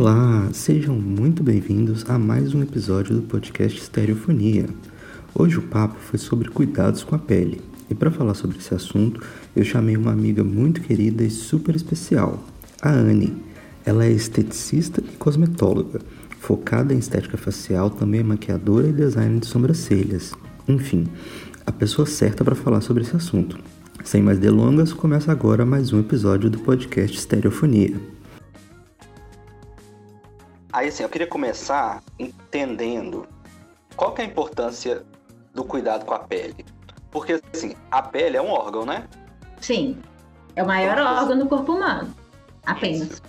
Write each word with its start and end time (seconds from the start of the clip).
Olá, 0.00 0.48
sejam 0.52 0.94
muito 0.94 1.42
bem-vindos 1.42 2.08
a 2.08 2.16
mais 2.16 2.54
um 2.54 2.62
episódio 2.62 3.16
do 3.16 3.22
podcast 3.22 3.80
Estereofonia. 3.80 4.68
Hoje 5.34 5.58
o 5.58 5.62
papo 5.62 5.96
foi 5.98 6.20
sobre 6.20 6.48
cuidados 6.50 7.02
com 7.02 7.16
a 7.16 7.18
pele. 7.18 7.60
E 7.90 7.96
para 7.96 8.08
falar 8.08 8.34
sobre 8.34 8.58
esse 8.58 8.72
assunto, 8.72 9.20
eu 9.56 9.64
chamei 9.64 9.96
uma 9.96 10.12
amiga 10.12 10.44
muito 10.44 10.82
querida 10.82 11.24
e 11.24 11.30
super 11.30 11.74
especial, 11.74 12.44
a 12.80 12.90
Anne. 12.90 13.42
Ela 13.84 14.04
é 14.04 14.12
esteticista 14.12 15.00
e 15.00 15.16
cosmetóloga, 15.16 16.00
focada 16.38 16.94
em 16.94 16.98
estética 16.98 17.36
facial, 17.36 17.90
também 17.90 18.20
é 18.20 18.22
maquiadora 18.22 18.86
e 18.86 18.92
design 18.92 19.40
de 19.40 19.46
sobrancelhas. 19.48 20.32
Enfim, 20.68 21.08
a 21.66 21.72
pessoa 21.72 22.06
certa 22.06 22.44
para 22.44 22.54
falar 22.54 22.82
sobre 22.82 23.02
esse 23.02 23.16
assunto. 23.16 23.58
Sem 24.04 24.22
mais 24.22 24.38
delongas, 24.38 24.92
começa 24.92 25.32
agora 25.32 25.66
mais 25.66 25.92
um 25.92 25.98
episódio 25.98 26.48
do 26.48 26.60
podcast 26.60 27.18
Estereofonia. 27.18 28.17
Aí 30.72 30.88
assim, 30.88 31.02
eu 31.02 31.08
queria 31.08 31.26
começar 31.26 32.02
entendendo 32.18 33.26
qual 33.96 34.12
que 34.12 34.22
é 34.22 34.24
a 34.24 34.28
importância 34.28 35.04
do 35.54 35.64
cuidado 35.64 36.04
com 36.04 36.14
a 36.14 36.18
pele. 36.20 36.64
Porque 37.10 37.40
assim, 37.52 37.74
a 37.90 38.02
pele 38.02 38.36
é 38.36 38.42
um 38.42 38.50
órgão, 38.50 38.84
né? 38.84 39.08
Sim. 39.60 39.98
É 40.54 40.62
o 40.62 40.66
maior 40.66 40.92
então, 40.92 41.16
órgão 41.16 41.38
do 41.38 41.46
corpo 41.46 41.72
humano. 41.72 42.14
Apenas. 42.66 43.22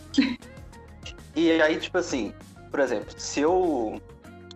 E 1.36 1.62
aí, 1.62 1.80
tipo 1.80 1.98
assim, 1.98 2.34
por 2.70 2.80
exemplo, 2.80 3.14
se 3.18 3.40
eu, 3.40 4.02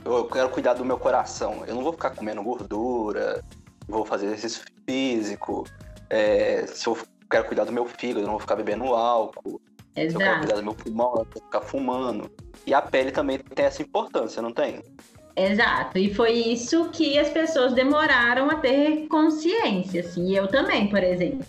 eu 0.04 0.26
quero 0.26 0.50
cuidar 0.50 0.74
do 0.74 0.84
meu 0.84 0.98
coração, 0.98 1.64
eu 1.66 1.76
não 1.76 1.84
vou 1.84 1.94
ficar 1.94 2.10
comendo 2.10 2.44
gordura, 2.44 3.44
vou 3.88 4.06
fazer 4.06 4.26
exercício 4.28 4.66
físico. 4.86 5.66
É, 6.10 6.66
se 6.68 6.88
eu 6.88 6.98
quero 7.30 7.46
cuidar 7.46 7.64
do 7.64 7.72
meu 7.72 7.86
fígado, 7.86 8.22
eu 8.22 8.26
não 8.26 8.34
vou 8.34 8.40
ficar 8.40 8.56
bebendo 8.56 8.94
álcool. 8.94 9.62
Exato. 9.96 10.24
Se 10.24 10.30
eu 10.30 10.38
cuidar 10.40 10.56
do 10.56 10.64
meu 10.64 10.74
pulmão, 10.74 11.10
eu 11.12 11.28
vou 11.32 11.44
ficar 11.44 11.62
fumando. 11.62 12.32
E 12.66 12.74
a 12.74 12.82
pele 12.82 13.12
também 13.12 13.38
tem 13.38 13.66
essa 13.66 13.82
importância, 13.82 14.42
não 14.42 14.52
tem? 14.52 14.82
Exato, 15.36 15.98
e 15.98 16.14
foi 16.14 16.32
isso 16.32 16.90
que 16.90 17.18
as 17.18 17.30
pessoas 17.30 17.74
demoraram 17.74 18.52
a 18.52 18.56
ter 18.56 19.08
consciência, 19.08 20.02
assim, 20.02 20.36
eu 20.36 20.48
também, 20.48 20.88
por 20.88 21.04
exemplo. 21.04 21.46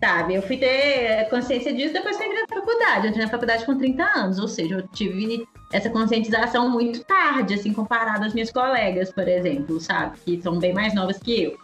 Sabe, 0.00 0.34
eu 0.34 0.42
fui 0.42 0.56
ter 0.58 1.28
consciência 1.30 1.72
disso 1.72 1.94
depois 1.94 2.16
que 2.16 2.22
eu 2.22 2.26
entrei 2.26 2.42
na 2.42 2.48
faculdade. 2.48 3.06
Eu 3.06 3.10
entrei 3.10 3.24
na 3.24 3.30
faculdade 3.30 3.64
com 3.64 3.78
30 3.78 4.04
anos, 4.04 4.38
ou 4.38 4.46
seja, 4.46 4.74
eu 4.74 4.88
tive 4.88 5.48
essa 5.72 5.88
conscientização 5.88 6.68
muito 6.68 7.02
tarde, 7.04 7.54
assim, 7.54 7.72
comparado 7.72 8.24
às 8.24 8.34
minhas 8.34 8.52
colegas, 8.52 9.10
por 9.10 9.26
exemplo, 9.26 9.80
sabe, 9.80 10.18
que 10.20 10.42
são 10.42 10.58
bem 10.58 10.74
mais 10.74 10.94
novas 10.94 11.18
que 11.18 11.44
eu. 11.44 11.56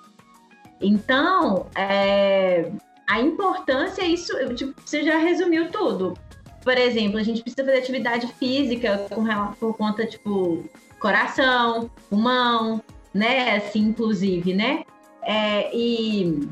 Então, 0.81 1.67
é, 1.75 2.71
a 3.11 3.21
importância, 3.21 4.03
isso, 4.03 4.33
tipo, 4.55 4.73
você 4.85 5.03
já 5.03 5.19
resumiu 5.19 5.69
tudo. 5.73 6.17
Por 6.63 6.79
exemplo, 6.79 7.19
a 7.19 7.23
gente 7.25 7.43
precisa 7.43 7.65
fazer 7.65 7.79
atividade 7.79 8.29
física 8.35 9.05
com, 9.13 9.27
por 9.59 9.77
conta, 9.77 10.07
tipo, 10.07 10.65
coração, 11.01 11.91
pulmão, 12.09 12.81
né? 13.13 13.57
Assim, 13.57 13.81
inclusive, 13.81 14.55
né? 14.55 14.85
É, 15.23 15.77
e, 15.77 16.49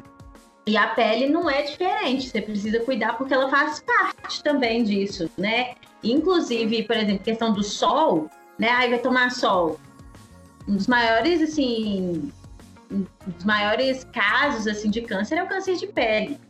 e 0.67 0.77
a 0.77 0.89
pele 0.89 1.29
não 1.29 1.49
é 1.49 1.63
diferente. 1.63 2.29
Você 2.29 2.43
precisa 2.43 2.81
cuidar 2.81 3.17
porque 3.17 3.35
ela 3.35 3.49
faz 3.49 3.79
parte 3.79 4.43
também 4.43 4.83
disso, 4.83 5.31
né? 5.39 5.77
Inclusive, 6.03 6.83
por 6.83 6.97
exemplo, 6.97 7.23
questão 7.23 7.53
do 7.53 7.63
sol, 7.63 8.29
né? 8.59 8.71
Aí 8.71 8.91
vai 8.91 8.99
tomar 8.99 9.31
sol. 9.31 9.79
Um 10.67 10.75
dos 10.75 10.89
maiores, 10.89 11.41
assim, 11.41 12.33
um 12.91 13.07
dos 13.29 13.45
maiores 13.45 14.03
casos, 14.13 14.67
assim, 14.67 14.91
de 14.91 15.03
câncer 15.03 15.39
é 15.39 15.45
o 15.45 15.47
câncer 15.47 15.77
de 15.77 15.87
pele. 15.87 16.48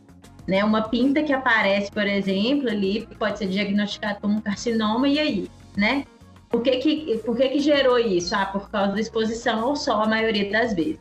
Né, 0.49 0.63
uma 0.63 0.89
pinta 0.89 1.21
que 1.21 1.31
aparece, 1.31 1.91
por 1.91 2.07
exemplo, 2.07 2.67
ali 2.67 3.07
pode 3.19 3.37
ser 3.37 3.45
diagnosticado 3.45 4.19
como 4.19 4.41
carcinoma, 4.41 5.07
e 5.07 5.19
aí, 5.19 5.51
né? 5.77 6.05
Por 6.49 6.63
que 6.63 6.77
que, 6.77 7.17
por 7.19 7.37
que 7.37 7.49
que 7.49 7.59
gerou 7.59 7.99
isso? 7.99 8.33
Ah, 8.35 8.47
por 8.47 8.67
causa 8.71 8.93
da 8.93 8.99
exposição 8.99 9.63
ao 9.63 9.75
sol, 9.75 10.01
a 10.01 10.07
maioria 10.07 10.51
das 10.51 10.73
vezes. 10.73 10.99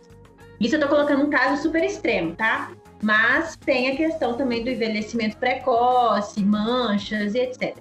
Isso 0.61 0.77
eu 0.77 0.81
tô 0.81 0.89
colocando 0.89 1.25
um 1.25 1.31
caso 1.31 1.63
super 1.63 1.83
extremo, 1.83 2.37
tá? 2.37 2.73
Mas 3.03 3.57
tem 3.57 3.91
a 3.91 3.97
questão 3.97 4.35
também 4.35 4.63
do 4.63 4.69
envelhecimento 4.69 5.39
precoce, 5.39 6.45
manchas 6.45 7.35
e 7.35 7.39
etc. 7.39 7.79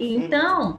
Então, 0.00 0.76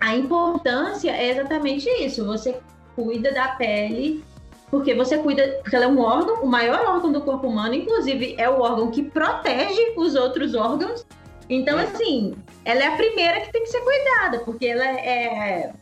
a 0.00 0.16
importância 0.16 1.10
é 1.10 1.30
exatamente 1.30 1.90
isso. 2.02 2.24
Você 2.24 2.58
cuida 2.96 3.30
da 3.32 3.48
pele 3.48 4.24
porque 4.72 4.94
você 4.94 5.18
cuida, 5.18 5.60
porque 5.62 5.76
ela 5.76 5.84
é 5.84 5.88
um 5.88 6.00
órgão, 6.00 6.42
o 6.42 6.46
maior 6.46 6.80
órgão 6.86 7.12
do 7.12 7.20
corpo 7.20 7.46
humano, 7.46 7.74
inclusive 7.74 8.34
é 8.38 8.48
o 8.48 8.58
órgão 8.58 8.90
que 8.90 9.02
protege 9.02 9.92
os 9.98 10.14
outros 10.14 10.54
órgãos. 10.54 11.06
Então, 11.50 11.76
assim, 11.76 12.34
ela 12.64 12.82
é 12.82 12.86
a 12.86 12.96
primeira 12.96 13.42
que 13.42 13.52
tem 13.52 13.64
que 13.64 13.68
ser 13.68 13.82
cuidada, 13.82 14.38
porque 14.38 14.64
ela 14.64 14.86
é 14.86 15.74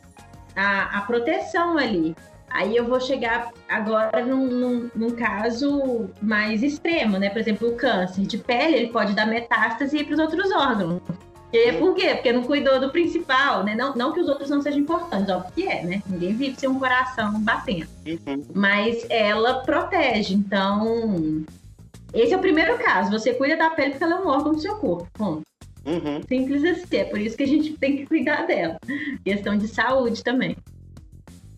a, 0.57 0.99
a 0.99 1.01
proteção 1.03 1.79
ali. 1.79 2.17
Aí 2.51 2.77
eu 2.77 2.85
vou 2.85 3.01
chegar 3.01 3.53
agora 3.69 4.27
num, 4.27 4.49
num, 4.49 4.91
num, 4.93 5.11
caso 5.13 6.11
mais 6.21 6.61
extremo, 6.61 7.17
né? 7.17 7.31
Por 7.31 7.39
exemplo, 7.39 7.69
o 7.69 7.77
câncer 7.77 8.27
de 8.27 8.39
pele, 8.39 8.75
ele 8.75 8.89
pode 8.89 9.15
dar 9.15 9.25
metástase 9.25 9.99
e 9.99 10.01
ir 10.01 10.05
para 10.05 10.15
os 10.15 10.19
outros 10.19 10.51
órgãos. 10.51 11.01
E 11.53 11.73
por 11.73 11.95
quê? 11.95 12.15
Porque 12.15 12.33
não 12.33 12.45
cuidou 12.45 12.79
do 12.79 12.91
principal, 12.91 13.65
né? 13.65 13.75
Não, 13.75 13.95
não 13.97 14.13
que 14.13 14.21
os 14.21 14.29
outros 14.29 14.49
não 14.49 14.63
sejam 14.63 14.81
importantes, 14.81 15.29
óbvio 15.29 15.53
que 15.55 15.67
é, 15.67 15.83
né? 15.83 16.03
Ninguém 16.07 16.35
vive 16.35 16.59
sem 16.59 16.69
um 16.69 16.79
coração 16.79 17.41
batendo. 17.41 17.89
Uhum. 18.07 18.45
Mas 18.55 19.05
ela 19.11 19.61
protege, 19.61 20.35
então... 20.35 21.45
Esse 22.13 22.33
é 22.33 22.37
o 22.37 22.41
primeiro 22.41 22.77
caso. 22.79 23.11
Você 23.11 23.35
cuida 23.35 23.57
da 23.57 23.71
pele 23.71 23.91
porque 23.91 24.05
ela 24.05 24.17
é 24.17 24.21
um 24.21 24.29
órgão 24.29 24.53
do 24.53 24.61
seu 24.61 24.77
corpo, 24.77 25.09
ponto. 25.13 25.43
Uhum. 25.87 26.21
Simples 26.29 26.65
assim, 26.65 26.97
é 26.97 27.05
por 27.05 27.19
isso 27.21 27.37
que 27.37 27.43
a 27.43 27.49
gente 27.49 27.73
tem 27.75 27.97
que 27.97 28.07
cuidar 28.07 28.47
dela. 28.47 28.77
Questão 29.25 29.57
de 29.57 29.67
saúde 29.67 30.23
também. 30.23 30.57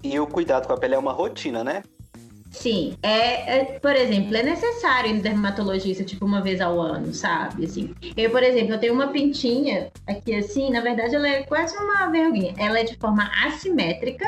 E 0.03 0.19
o 0.19 0.27
cuidado 0.27 0.67
com 0.67 0.73
a 0.73 0.77
pele 0.77 0.95
é 0.95 0.99
uma 0.99 1.13
rotina, 1.13 1.63
né? 1.65 1.83
Sim, 2.53 2.97
é, 3.03 3.59
é, 3.59 3.65
por 3.81 3.97
exemplo, 3.97 4.37
é 4.37 4.43
necessário 4.43 5.11
ir 5.11 5.15
no 5.15 5.23
dermatologista, 5.23 6.05
tipo, 6.05 6.25
uma 6.27 6.43
vez 6.43 6.61
ao 6.61 6.79
ano, 6.79 7.13
sabe? 7.15 7.65
Assim, 7.65 7.95
eu, 8.15 8.31
por 8.31 8.43
exemplo, 8.43 8.75
eu 8.75 8.79
tenho 8.79 8.93
uma 8.93 9.09
pintinha 9.09 9.91
aqui, 10.07 10.35
assim, 10.35 10.71
na 10.71 10.81
verdade, 10.81 11.17
ela 11.17 11.27
é 11.27 11.43
quase 11.43 11.77
uma 11.77 12.11
verruguinha. 12.11 12.55
Ela 12.59 12.81
é 12.81 12.85
de 12.85 12.95
forma 12.97 13.29
assimétrica, 13.45 14.27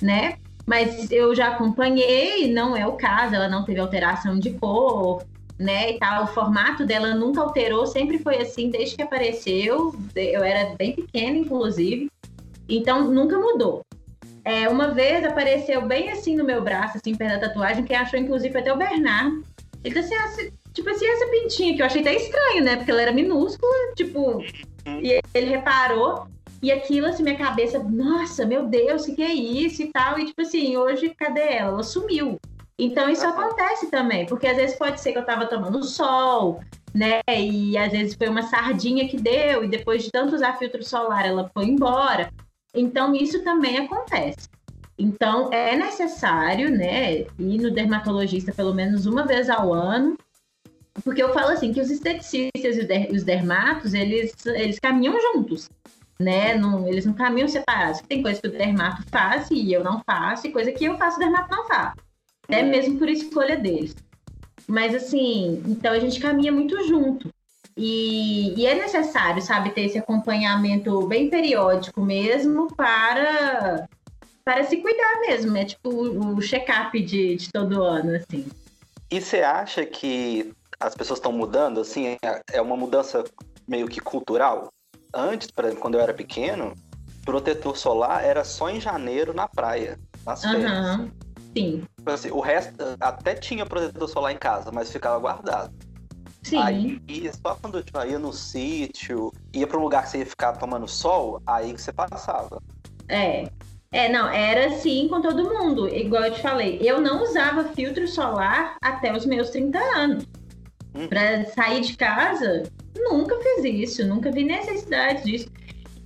né? 0.00 0.34
Mas 0.64 1.10
eu 1.10 1.34
já 1.34 1.48
acompanhei, 1.48 2.52
não 2.52 2.76
é 2.76 2.86
o 2.86 2.92
caso, 2.92 3.34
ela 3.34 3.48
não 3.48 3.64
teve 3.64 3.80
alteração 3.80 4.38
de 4.38 4.50
cor, 4.50 5.24
né, 5.58 5.92
e 5.92 5.98
tal. 5.98 6.24
O 6.24 6.28
formato 6.28 6.86
dela 6.86 7.14
nunca 7.14 7.40
alterou, 7.40 7.86
sempre 7.86 8.18
foi 8.18 8.38
assim 8.38 8.70
desde 8.70 8.96
que 8.96 9.02
apareceu. 9.02 9.94
Eu 10.14 10.42
era 10.42 10.74
bem 10.76 10.94
pequena, 10.94 11.36
inclusive. 11.36 12.10
Então, 12.68 13.10
nunca 13.10 13.38
mudou. 13.38 13.82
É, 14.46 14.68
uma 14.68 14.92
vez 14.92 15.24
apareceu 15.24 15.82
bem 15.82 16.08
assim 16.12 16.36
no 16.36 16.44
meu 16.44 16.62
braço, 16.62 16.98
assim, 16.98 17.16
perto 17.16 17.40
da 17.40 17.48
tatuagem, 17.48 17.82
quem 17.82 17.96
achou, 17.96 18.16
inclusive, 18.16 18.56
até 18.56 18.72
o 18.72 18.76
Bernardo. 18.76 19.42
Ele 19.82 20.00
disse 20.00 20.14
assim, 20.14 20.52
tipo 20.72 20.88
assim, 20.88 21.04
essa 21.04 21.26
pintinha, 21.26 21.74
que 21.74 21.82
eu 21.82 21.86
achei 21.86 22.00
até 22.00 22.14
estranho, 22.14 22.62
né? 22.62 22.76
Porque 22.76 22.92
ela 22.92 23.02
era 23.02 23.12
minúscula, 23.12 23.72
tipo, 23.96 24.40
e 25.02 25.20
ele 25.34 25.46
reparou. 25.50 26.28
E 26.62 26.70
aquilo, 26.70 27.08
assim, 27.08 27.24
minha 27.24 27.36
cabeça, 27.36 27.80
nossa, 27.80 28.46
meu 28.46 28.68
Deus, 28.68 29.02
o 29.02 29.06
que, 29.06 29.16
que 29.16 29.22
é 29.22 29.34
isso 29.34 29.82
e 29.82 29.90
tal. 29.90 30.16
E, 30.16 30.26
tipo 30.26 30.40
assim, 30.40 30.76
hoje, 30.76 31.12
cadê 31.18 31.40
ela? 31.40 31.72
Ela 31.72 31.82
sumiu. 31.82 32.38
Então, 32.78 33.10
isso 33.10 33.26
acontece 33.26 33.90
também, 33.90 34.26
porque 34.26 34.46
às 34.46 34.56
vezes 34.56 34.78
pode 34.78 35.00
ser 35.00 35.10
que 35.10 35.18
eu 35.18 35.26
tava 35.26 35.46
tomando 35.46 35.82
sol, 35.82 36.60
né? 36.94 37.20
E 37.28 37.76
às 37.76 37.90
vezes 37.90 38.14
foi 38.14 38.28
uma 38.28 38.42
sardinha 38.42 39.08
que 39.08 39.16
deu, 39.16 39.64
e 39.64 39.68
depois 39.68 40.04
de 40.04 40.12
tanto 40.12 40.36
usar 40.36 40.56
filtro 40.56 40.84
solar, 40.84 41.26
ela 41.26 41.50
foi 41.52 41.64
embora. 41.64 42.30
Então, 42.76 43.14
isso 43.14 43.42
também 43.42 43.78
acontece. 43.78 44.48
Então, 44.98 45.52
é 45.52 45.76
necessário, 45.76 46.70
né, 46.70 47.20
ir 47.38 47.60
no 47.60 47.70
dermatologista 47.70 48.52
pelo 48.52 48.74
menos 48.74 49.06
uma 49.06 49.26
vez 49.26 49.50
ao 49.50 49.72
ano, 49.72 50.16
porque 51.04 51.22
eu 51.22 51.32
falo 51.34 51.48
assim, 51.48 51.72
que 51.72 51.80
os 51.80 51.90
esteticistas 51.90 52.76
e 52.76 53.08
os 53.12 53.22
dermatos, 53.22 53.92
eles, 53.92 54.34
eles 54.46 54.78
caminham 54.78 55.14
juntos, 55.20 55.68
né, 56.18 56.54
não, 56.54 56.88
eles 56.88 57.04
não 57.04 57.12
caminham 57.12 57.48
separados. 57.48 58.00
Tem 58.02 58.22
coisa 58.22 58.40
que 58.40 58.48
o 58.48 58.52
dermato 58.52 59.02
faz 59.10 59.50
e 59.50 59.72
eu 59.72 59.84
não 59.84 60.00
faço, 60.06 60.46
e 60.46 60.52
coisa 60.52 60.72
que 60.72 60.84
eu 60.84 60.96
faço 60.96 61.16
e 61.16 61.22
o 61.22 61.24
dermato 61.26 61.54
não 61.54 61.66
faz. 61.66 61.92
Até 62.44 62.62
mesmo 62.62 62.98
por 62.98 63.08
escolha 63.08 63.56
deles. 63.56 63.94
Mas 64.66 64.94
assim, 64.94 65.62
então 65.66 65.92
a 65.92 65.98
gente 65.98 66.18
caminha 66.20 66.52
muito 66.52 66.82
junto. 66.86 67.28
E, 67.76 68.54
e, 68.58 68.66
é 68.66 68.74
necessário, 68.74 69.42
sabe, 69.42 69.70
ter 69.70 69.82
esse 69.82 69.98
acompanhamento 69.98 71.06
bem 71.06 71.28
periódico 71.28 72.00
mesmo 72.00 72.74
para, 72.74 73.86
para 74.42 74.64
se 74.64 74.78
cuidar 74.78 75.20
mesmo. 75.20 75.54
É 75.56 75.64
tipo 75.64 75.90
o, 75.90 76.36
o 76.36 76.40
check-up 76.40 76.98
de, 77.02 77.36
de 77.36 77.52
todo 77.52 77.82
ano, 77.82 78.16
assim. 78.16 78.46
E 79.10 79.20
você 79.20 79.42
acha 79.42 79.84
que 79.84 80.52
as 80.80 80.94
pessoas 80.94 81.18
estão 81.18 81.32
mudando, 81.32 81.80
assim? 81.80 82.16
É, 82.22 82.42
é 82.54 82.62
uma 82.62 82.76
mudança 82.76 83.24
meio 83.68 83.88
que 83.88 84.00
cultural? 84.00 84.72
Antes, 85.12 85.50
por 85.50 85.64
exemplo, 85.64 85.82
quando 85.82 85.94
eu 85.96 86.00
era 86.00 86.14
pequeno, 86.14 86.74
protetor 87.24 87.76
solar 87.76 88.24
era 88.24 88.42
só 88.42 88.70
em 88.70 88.80
janeiro 88.80 89.34
na 89.34 89.46
praia, 89.46 89.98
nas 90.24 90.42
férias. 90.42 91.10
Sim. 91.54 91.84
Assim, 92.06 92.30
o 92.30 92.40
resto 92.40 92.74
até 93.00 93.34
tinha 93.34 93.66
protetor 93.66 94.08
solar 94.08 94.32
em 94.32 94.38
casa, 94.38 94.70
mas 94.72 94.90
ficava 94.90 95.18
guardado. 95.18 95.72
Sim. 96.46 96.58
Aí 96.62 97.00
só 97.42 97.56
quando 97.56 97.82
tipo, 97.82 98.00
ia 98.04 98.20
no 98.20 98.32
sítio, 98.32 99.32
ia 99.52 99.66
para 99.66 99.78
um 99.78 99.82
lugar 99.82 100.04
que 100.04 100.10
você 100.10 100.18
ia 100.18 100.26
ficar 100.26 100.52
tomando 100.52 100.86
sol, 100.86 101.42
aí 101.44 101.74
que 101.74 101.82
você 101.82 101.92
passava. 101.92 102.62
É. 103.08 103.50
É, 103.90 104.08
não, 104.08 104.28
era 104.28 104.66
assim 104.66 105.08
com 105.08 105.20
todo 105.20 105.52
mundo. 105.52 105.88
Igual 105.88 106.24
eu 106.24 106.34
te 106.34 106.40
falei, 106.40 106.78
eu 106.80 107.00
não 107.00 107.24
usava 107.24 107.64
filtro 107.72 108.06
solar 108.06 108.76
até 108.80 109.12
os 109.12 109.26
meus 109.26 109.50
30 109.50 109.78
anos. 109.96 110.24
Hum. 110.94 111.08
Para 111.08 111.46
sair 111.46 111.80
de 111.80 111.96
casa, 111.96 112.62
nunca 112.94 113.36
fiz 113.40 113.64
isso, 113.64 114.06
nunca 114.06 114.30
vi 114.30 114.44
necessidade 114.44 115.24
disso. 115.24 115.48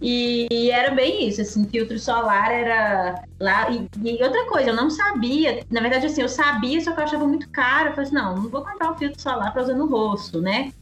E, 0.01 0.47
e, 0.51 0.71
era 0.71 0.95
bem 0.95 1.29
isso, 1.29 1.43
assim, 1.43 1.69
filtro 1.69 1.99
solar 1.99 2.51
era 2.51 3.23
lá. 3.39 3.71
E, 3.71 3.87
e, 4.03 4.23
outra 4.23 4.47
coisa, 4.47 4.71
eu 4.71 4.75
não 4.75 4.89
sabia, 4.89 5.65
na 5.71 5.81
verdade, 5.81 6.07
assim, 6.07 6.23
eu 6.23 6.29
sabia, 6.29 6.81
só 6.81 6.93
que 6.93 7.01
eu 7.01 7.05
achava 7.05 7.27
muito 7.27 7.49
caro. 7.51 7.89
Eu 7.89 7.93
falei 7.93 8.07
assim, 8.07 8.15
não, 8.15 8.37
não 8.37 8.49
vou 8.49 8.65
comprar 8.65 8.91
um 8.91 8.97
filtro 8.97 9.21
solar 9.21 9.53
para 9.53 9.63
usar 9.63 9.75
no 9.75 9.87
rosto, 9.87 10.41
né? 10.41 10.73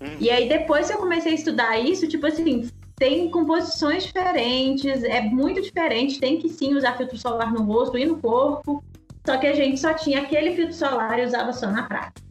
Hum. 0.00 0.16
E 0.18 0.30
aí, 0.30 0.48
depois 0.48 0.86
que 0.86 0.94
eu 0.94 0.98
comecei 0.98 1.32
a 1.32 1.34
estudar 1.34 1.78
isso, 1.78 2.08
tipo 2.08 2.26
assim, 2.26 2.68
tem 2.98 3.30
composições 3.30 4.04
diferentes, 4.04 5.04
é 5.04 5.20
muito 5.20 5.60
diferente, 5.60 6.18
tem 6.18 6.38
que 6.38 6.48
sim 6.48 6.74
usar 6.74 6.96
filtro 6.96 7.18
solar 7.18 7.52
no 7.52 7.64
rosto 7.64 7.98
e 7.98 8.06
no 8.06 8.18
corpo. 8.18 8.82
Só 9.26 9.36
que 9.36 9.46
a 9.46 9.54
gente 9.54 9.78
só 9.78 9.92
tinha 9.94 10.22
aquele 10.22 10.54
filtro 10.54 10.74
solar 10.74 11.18
e 11.18 11.24
usava 11.24 11.52
só 11.52 11.70
na 11.70 11.82
prática. 11.82 12.22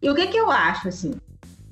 E 0.00 0.10
o 0.10 0.14
que 0.14 0.26
que 0.26 0.36
eu 0.36 0.50
acho, 0.50 0.88
assim? 0.88 1.12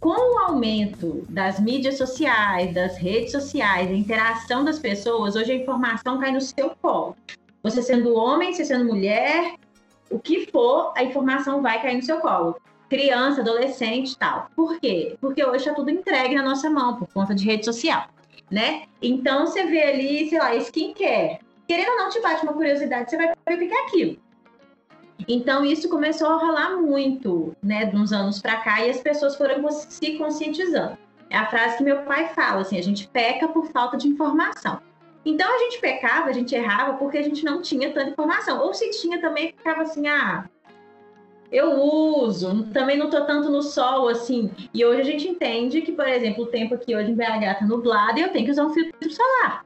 Com 0.00 0.34
o 0.34 0.38
aumento 0.38 1.26
das 1.28 1.60
mídias 1.60 1.98
sociais, 1.98 2.74
das 2.74 2.96
redes 2.96 3.32
sociais, 3.32 3.90
a 3.90 3.94
interação 3.94 4.64
das 4.64 4.78
pessoas, 4.78 5.36
hoje 5.36 5.52
a 5.52 5.56
informação 5.56 6.18
cai 6.18 6.32
no 6.32 6.40
seu 6.40 6.70
colo. 6.80 7.14
Você 7.62 7.82
sendo 7.82 8.14
homem, 8.14 8.52
você 8.52 8.64
sendo 8.64 8.86
mulher, 8.86 9.56
o 10.10 10.18
que 10.18 10.50
for, 10.50 10.94
a 10.96 11.04
informação 11.04 11.60
vai 11.60 11.82
cair 11.82 11.96
no 11.96 12.02
seu 12.02 12.18
colo. 12.18 12.56
Criança, 12.88 13.42
adolescente 13.42 14.16
tal. 14.16 14.48
Por 14.56 14.80
quê? 14.80 15.16
Porque 15.20 15.44
hoje 15.44 15.58
está 15.58 15.74
tudo 15.74 15.90
entregue 15.90 16.34
na 16.34 16.42
nossa 16.42 16.70
mão, 16.70 16.96
por 16.96 17.06
conta 17.12 17.34
de 17.34 17.44
rede 17.44 17.66
social, 17.66 18.06
né? 18.50 18.84
Então 19.02 19.46
você 19.46 19.64
vê 19.64 19.82
ali, 19.82 20.30
sei 20.30 20.38
lá, 20.38 20.56
skincare. 20.56 21.40
Querendo 21.68 21.90
ou 21.90 21.96
não, 21.98 22.08
te 22.08 22.20
bate 22.20 22.42
uma 22.42 22.54
curiosidade, 22.54 23.10
você 23.10 23.16
vai 23.18 23.28
ver 23.28 23.54
o 23.54 23.68
que 23.68 23.74
é 23.74 23.86
aquilo. 23.86 24.16
Então 25.28 25.64
isso 25.64 25.88
começou 25.88 26.28
a 26.28 26.36
rolar 26.36 26.76
muito, 26.76 27.54
né, 27.62 27.86
de 27.86 27.96
uns 27.96 28.12
anos 28.12 28.40
para 28.40 28.56
cá 28.56 28.84
e 28.84 28.90
as 28.90 29.00
pessoas 29.00 29.36
foram 29.36 29.70
se 29.70 30.18
conscientizando. 30.18 30.96
É 31.28 31.36
a 31.36 31.46
frase 31.46 31.76
que 31.76 31.84
meu 31.84 32.02
pai 32.02 32.28
fala, 32.34 32.62
assim, 32.62 32.78
a 32.78 32.82
gente 32.82 33.08
peca 33.08 33.48
por 33.48 33.66
falta 33.66 33.96
de 33.96 34.08
informação. 34.08 34.80
Então 35.24 35.54
a 35.54 35.58
gente 35.58 35.80
pecava, 35.80 36.28
a 36.28 36.32
gente 36.32 36.54
errava 36.54 36.94
porque 36.94 37.18
a 37.18 37.22
gente 37.22 37.44
não 37.44 37.62
tinha 37.62 37.92
tanta 37.92 38.10
informação. 38.10 38.60
Ou 38.60 38.74
se 38.74 38.90
tinha 38.90 39.20
também 39.20 39.48
ficava 39.48 39.82
assim, 39.82 40.08
ah, 40.08 40.44
eu 41.52 41.72
uso, 41.80 42.64
também 42.72 42.96
não 42.96 43.10
tô 43.10 43.24
tanto 43.24 43.50
no 43.50 43.62
sol 43.62 44.08
assim. 44.08 44.50
E 44.72 44.84
hoje 44.84 45.00
a 45.00 45.04
gente 45.04 45.28
entende 45.28 45.82
que, 45.82 45.92
por 45.92 46.08
exemplo, 46.08 46.44
o 46.44 46.46
tempo 46.46 46.74
aqui 46.74 46.96
hoje 46.96 47.10
em 47.10 47.14
BH 47.14 47.58
tá 47.58 47.66
nublado 47.66 48.18
e 48.18 48.22
eu 48.22 48.32
tenho 48.32 48.44
que 48.44 48.52
usar 48.52 48.64
um 48.64 48.72
filtro 48.72 49.10
solar. 49.10 49.64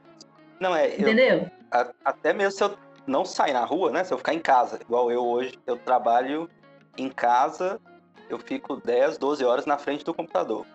Não 0.59 0.75
é, 0.75 0.95
entendeu? 0.95 1.37
Eu, 1.37 1.51
a, 1.71 1.91
até 2.03 2.33
mesmo 2.33 2.51
se 2.51 2.63
eu 2.63 2.75
não 3.07 3.25
sair 3.25 3.53
na 3.53 3.65
rua, 3.65 3.91
né? 3.91 4.03
Se 4.03 4.13
eu 4.13 4.17
ficar 4.17 4.33
em 4.33 4.39
casa, 4.39 4.79
igual 4.81 5.11
eu 5.11 5.25
hoje, 5.25 5.57
eu 5.65 5.77
trabalho 5.77 6.49
em 6.97 7.09
casa, 7.09 7.79
eu 8.29 8.39
fico 8.39 8.75
10, 8.77 9.17
12 9.17 9.43
horas 9.43 9.65
na 9.65 9.77
frente 9.77 10.03
do 10.03 10.13
computador. 10.13 10.65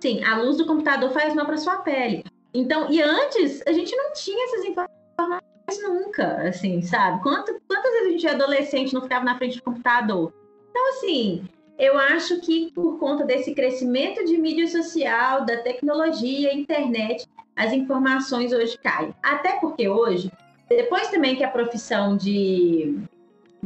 Sim, 0.00 0.22
a 0.24 0.36
luz 0.38 0.56
do 0.56 0.66
computador 0.66 1.10
faz 1.10 1.34
mal 1.34 1.46
para 1.46 1.56
sua 1.56 1.78
pele. 1.78 2.24
Então, 2.52 2.90
e 2.90 3.02
antes 3.02 3.62
a 3.66 3.72
gente 3.72 3.94
não 3.96 4.12
tinha 4.12 4.44
essas 4.44 4.64
informações 4.64 5.42
nunca, 5.82 6.48
assim, 6.48 6.82
sabe? 6.82 7.22
Quanto, 7.22 7.58
quantas 7.66 7.90
vezes 7.90 8.06
a 8.06 8.10
gente 8.10 8.26
é 8.26 8.30
adolescente 8.30 8.94
não 8.94 9.02
ficava 9.02 9.24
na 9.24 9.36
frente 9.36 9.56
do 9.56 9.62
computador? 9.62 10.32
Então, 10.70 10.88
assim, 10.90 11.44
eu 11.78 11.98
acho 11.98 12.40
que 12.40 12.70
por 12.72 12.98
conta 12.98 13.24
desse 13.24 13.54
crescimento 13.54 14.24
de 14.24 14.38
mídia 14.38 14.68
social, 14.68 15.44
da 15.44 15.56
tecnologia, 15.58 16.54
internet, 16.54 17.26
as 17.56 17.72
informações 17.72 18.52
hoje 18.52 18.78
caem. 18.78 19.14
Até 19.22 19.58
porque 19.58 19.88
hoje 19.88 20.30
depois 20.68 21.08
também 21.08 21.36
que 21.36 21.44
a 21.44 21.50
profissão 21.50 22.16
de, 22.16 22.98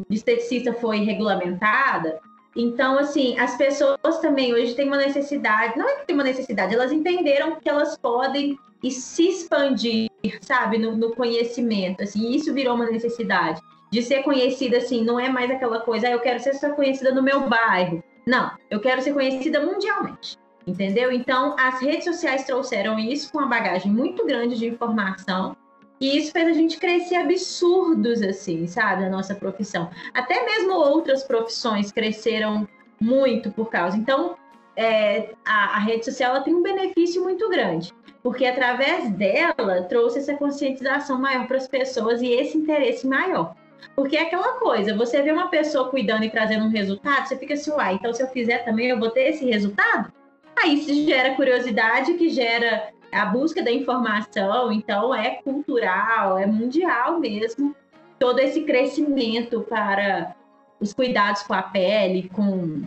de 0.08 0.16
esteticista 0.16 0.72
foi 0.72 0.98
regulamentada, 0.98 2.20
então, 2.56 2.98
assim, 2.98 3.38
as 3.38 3.56
pessoas 3.56 4.18
também 4.20 4.52
hoje 4.52 4.74
têm 4.74 4.88
uma 4.88 4.96
necessidade, 4.96 5.78
não 5.78 5.88
é 5.88 5.96
que 5.96 6.06
tem 6.06 6.14
uma 6.14 6.24
necessidade, 6.24 6.74
elas 6.74 6.90
entenderam 6.90 7.56
que 7.56 7.68
elas 7.68 7.96
podem 7.96 8.58
e 8.82 8.90
se 8.90 9.28
expandir, 9.28 10.10
sabe, 10.40 10.78
no, 10.78 10.96
no 10.96 11.14
conhecimento, 11.14 12.02
assim, 12.02 12.32
isso 12.32 12.52
virou 12.52 12.74
uma 12.74 12.90
necessidade. 12.90 13.60
De 13.90 14.02
ser 14.02 14.22
conhecida, 14.22 14.78
assim, 14.78 15.04
não 15.04 15.18
é 15.18 15.28
mais 15.28 15.50
aquela 15.50 15.80
coisa, 15.80 16.08
ah, 16.08 16.10
eu 16.10 16.20
quero 16.20 16.40
ser 16.40 16.54
só 16.54 16.70
conhecida 16.70 17.12
no 17.12 17.22
meu 17.22 17.48
bairro. 17.48 18.02
Não, 18.26 18.50
eu 18.70 18.80
quero 18.80 19.00
ser 19.00 19.14
conhecida 19.14 19.64
mundialmente, 19.64 20.36
entendeu? 20.66 21.10
Então, 21.10 21.56
as 21.58 21.80
redes 21.80 22.04
sociais 22.04 22.44
trouxeram 22.44 22.98
isso 22.98 23.32
com 23.32 23.38
uma 23.38 23.46
bagagem 23.46 23.90
muito 23.90 24.26
grande 24.26 24.58
de 24.58 24.66
informação, 24.66 25.56
e 26.00 26.16
isso 26.18 26.32
fez 26.32 26.48
a 26.48 26.52
gente 26.52 26.78
crescer 26.78 27.16
absurdos, 27.16 28.22
assim, 28.22 28.66
sabe, 28.66 29.04
a 29.04 29.10
nossa 29.10 29.34
profissão. 29.34 29.90
Até 30.14 30.44
mesmo 30.44 30.72
outras 30.72 31.24
profissões 31.24 31.90
cresceram 31.90 32.68
muito 33.00 33.50
por 33.50 33.68
causa. 33.68 33.96
Então, 33.96 34.36
é, 34.76 35.30
a, 35.44 35.76
a, 35.76 35.78
rede 35.80 36.04
social 36.04 36.34
ela 36.34 36.44
tem 36.44 36.54
um 36.54 36.62
benefício 36.62 37.22
muito 37.22 37.48
grande, 37.48 37.92
porque 38.22 38.46
através 38.46 39.10
dela 39.10 39.82
trouxe 39.88 40.20
essa 40.20 40.34
conscientização 40.34 41.20
maior 41.20 41.48
para 41.48 41.56
as 41.56 41.66
pessoas 41.66 42.22
e 42.22 42.28
esse 42.28 42.56
interesse 42.56 43.06
maior. 43.06 43.56
Porque 43.96 44.16
é 44.16 44.22
aquela 44.22 44.60
coisa, 44.60 44.96
você 44.96 45.20
vê 45.22 45.32
uma 45.32 45.48
pessoa 45.48 45.88
cuidando 45.88 46.24
e 46.24 46.30
trazendo 46.30 46.64
um 46.64 46.70
resultado, 46.70 47.26
você 47.26 47.36
fica 47.36 47.54
assim, 47.54 47.72
uai, 47.72 47.94
então 47.94 48.12
se 48.12 48.22
eu 48.22 48.28
fizer 48.28 48.58
também 48.58 48.88
eu 48.88 48.98
vou 48.98 49.10
ter 49.10 49.30
esse 49.30 49.44
resultado? 49.44 50.12
Aí 50.56 50.74
isso 50.74 50.92
gera 51.04 51.34
curiosidade, 51.34 52.14
que 52.14 52.28
gera 52.28 52.92
a 53.12 53.26
busca 53.26 53.62
da 53.62 53.70
informação, 53.70 54.72
então, 54.72 55.14
é 55.14 55.36
cultural, 55.42 56.38
é 56.38 56.46
mundial 56.46 57.18
mesmo, 57.18 57.74
todo 58.18 58.38
esse 58.38 58.62
crescimento 58.62 59.60
para 59.62 60.34
os 60.80 60.92
cuidados 60.92 61.42
com 61.42 61.54
a 61.54 61.62
pele, 61.62 62.28
com 62.28 62.82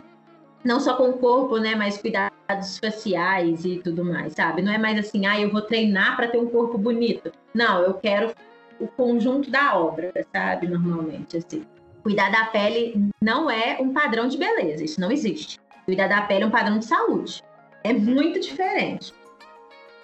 não 0.63 0.79
só 0.79 0.95
com 0.95 1.09
o 1.09 1.17
corpo, 1.17 1.57
né, 1.57 1.75
mas 1.75 1.97
cuidados 1.97 2.77
faciais 2.77 3.65
e 3.65 3.77
tudo 3.79 4.05
mais, 4.05 4.33
sabe? 4.33 4.61
Não 4.61 4.71
é 4.71 4.77
mais 4.77 4.99
assim, 4.99 5.25
ah, 5.25 5.39
eu 5.39 5.51
vou 5.51 5.61
treinar 5.61 6.15
para 6.15 6.27
ter 6.27 6.37
um 6.37 6.47
corpo 6.47 6.77
bonito. 6.77 7.31
Não, 7.53 7.81
eu 7.81 7.95
quero 7.95 8.31
o 8.79 8.87
conjunto 8.87 9.49
da 9.49 9.77
obra, 9.77 10.11
sabe? 10.31 10.67
Normalmente, 10.67 11.37
assim. 11.37 11.65
Cuidar 12.03 12.31
da 12.31 12.45
pele 12.45 13.09
não 13.21 13.49
é 13.49 13.77
um 13.79 13.93
padrão 13.93 14.27
de 14.27 14.37
beleza, 14.37 14.83
isso 14.83 14.99
não 14.99 15.11
existe. 15.11 15.59
Cuidar 15.85 16.07
da 16.07 16.21
pele 16.21 16.43
é 16.43 16.47
um 16.47 16.51
padrão 16.51 16.79
de 16.79 16.85
saúde. 16.85 17.43
É 17.83 17.93
muito 17.93 18.39
diferente 18.39 19.13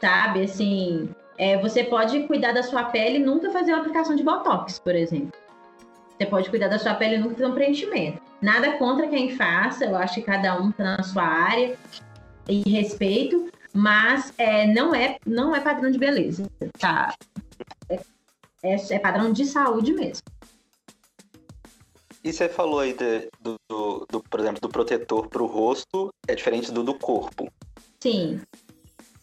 sabe? 0.01 0.43
Assim, 0.43 1.09
é, 1.37 1.57
você 1.61 1.83
pode 1.83 2.23
cuidar 2.23 2.51
da 2.51 2.63
sua 2.63 2.85
pele 2.85 3.17
e 3.17 3.23
nunca 3.23 3.51
fazer 3.51 3.73
uma 3.73 3.81
aplicação 3.81 4.15
de 4.15 4.23
botox, 4.23 4.79
por 4.79 4.95
exemplo. 4.95 5.33
Você 6.17 6.25
pode 6.25 6.49
cuidar 6.49 6.67
da 6.67 6.79
sua 6.79 6.95
pele 6.95 7.15
e 7.15 7.19
nunca 7.19 7.35
fazer 7.35 7.45
um 7.45 7.53
preenchimento. 7.53 8.21
Nada 8.41 8.77
contra 8.77 9.07
quem 9.07 9.35
faça, 9.35 9.85
eu 9.85 9.95
acho 9.95 10.15
que 10.15 10.21
cada 10.21 10.59
um 10.59 10.69
está 10.69 10.83
na 10.83 11.03
sua 11.03 11.23
área 11.23 11.77
e 12.49 12.67
respeito, 12.69 13.51
mas 13.73 14.33
é, 14.37 14.65
não, 14.65 14.95
é, 14.95 15.17
não 15.25 15.55
é 15.55 15.59
padrão 15.59 15.91
de 15.91 15.99
beleza, 15.99 16.49
tá? 16.79 17.13
É, 17.89 17.99
é, 18.63 18.75
é 18.91 18.99
padrão 18.99 19.31
de 19.31 19.45
saúde 19.45 19.93
mesmo. 19.93 20.23
E 22.23 22.33
você 22.33 22.49
falou 22.49 22.79
aí 22.79 22.93
de, 22.93 23.29
do, 23.39 23.55
do, 23.69 24.05
do, 24.09 24.21
por 24.21 24.39
exemplo, 24.39 24.59
do 24.59 24.69
protetor 24.69 25.27
para 25.29 25.41
o 25.41 25.45
rosto, 25.45 26.09
é 26.27 26.35
diferente 26.35 26.71
do 26.71 26.83
do 26.83 26.93
corpo. 26.95 27.47
Sim. 27.99 28.41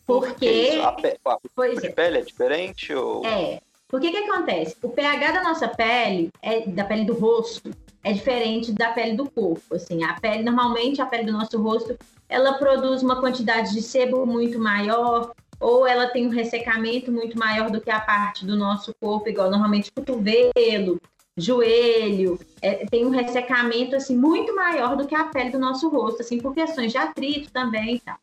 Porque. 0.07 0.81
A, 0.83 0.93
pe... 0.93 1.19
a 1.25 1.39
pois 1.55 1.83
é. 1.83 1.89
pele 1.91 2.19
é 2.19 2.23
diferente? 2.23 2.93
Ou... 2.95 3.25
É. 3.27 3.61
Porque 3.89 4.11
que 4.11 4.17
acontece? 4.17 4.77
O 4.83 4.89
pH 4.89 5.33
da 5.33 5.43
nossa 5.43 5.69
pele, 5.69 6.31
é, 6.43 6.67
da 6.67 6.85
pele 6.85 7.05
do 7.05 7.15
rosto, 7.15 7.71
é 8.03 8.13
diferente 8.13 8.73
da 8.73 8.91
pele 8.91 9.17
do 9.17 9.31
corpo. 9.31 9.75
Assim, 9.75 10.03
a 10.03 10.15
pele, 10.15 10.43
normalmente, 10.43 11.01
a 11.01 11.07
pele 11.07 11.25
do 11.25 11.33
nosso 11.33 11.61
rosto, 11.63 11.97
ela 12.29 12.55
produz 12.55 13.03
uma 13.03 13.21
quantidade 13.21 13.73
de 13.73 13.81
sebo 13.81 14.27
muito 14.27 14.59
maior, 14.59 15.33
ou 15.61 15.87
ela 15.87 16.09
tem 16.09 16.27
um 16.27 16.31
ressecamento 16.31 17.13
muito 17.13 17.39
maior 17.39 17.71
do 17.71 17.81
que 17.81 17.91
a 17.91 18.01
parte 18.01 18.45
do 18.45 18.57
nosso 18.57 18.93
corpo, 19.01 19.29
igual 19.29 19.51
normalmente 19.51 19.93
cotovelo, 19.93 21.01
joelho, 21.37 22.39
é, 22.61 22.87
tem 22.87 23.05
um 23.07 23.11
ressecamento 23.11 23.97
assim 23.97 24.17
muito 24.17 24.55
maior 24.55 24.97
do 24.97 25.07
que 25.07 25.15
a 25.15 25.25
pele 25.25 25.51
do 25.51 25.59
nosso 25.59 25.89
rosto, 25.89 26.23
assim, 26.23 26.39
por 26.39 26.55
questões 26.55 26.93
de 26.93 26.99
atrito 26.99 27.51
também 27.51 27.97
e 27.97 28.01
tal. 28.01 28.17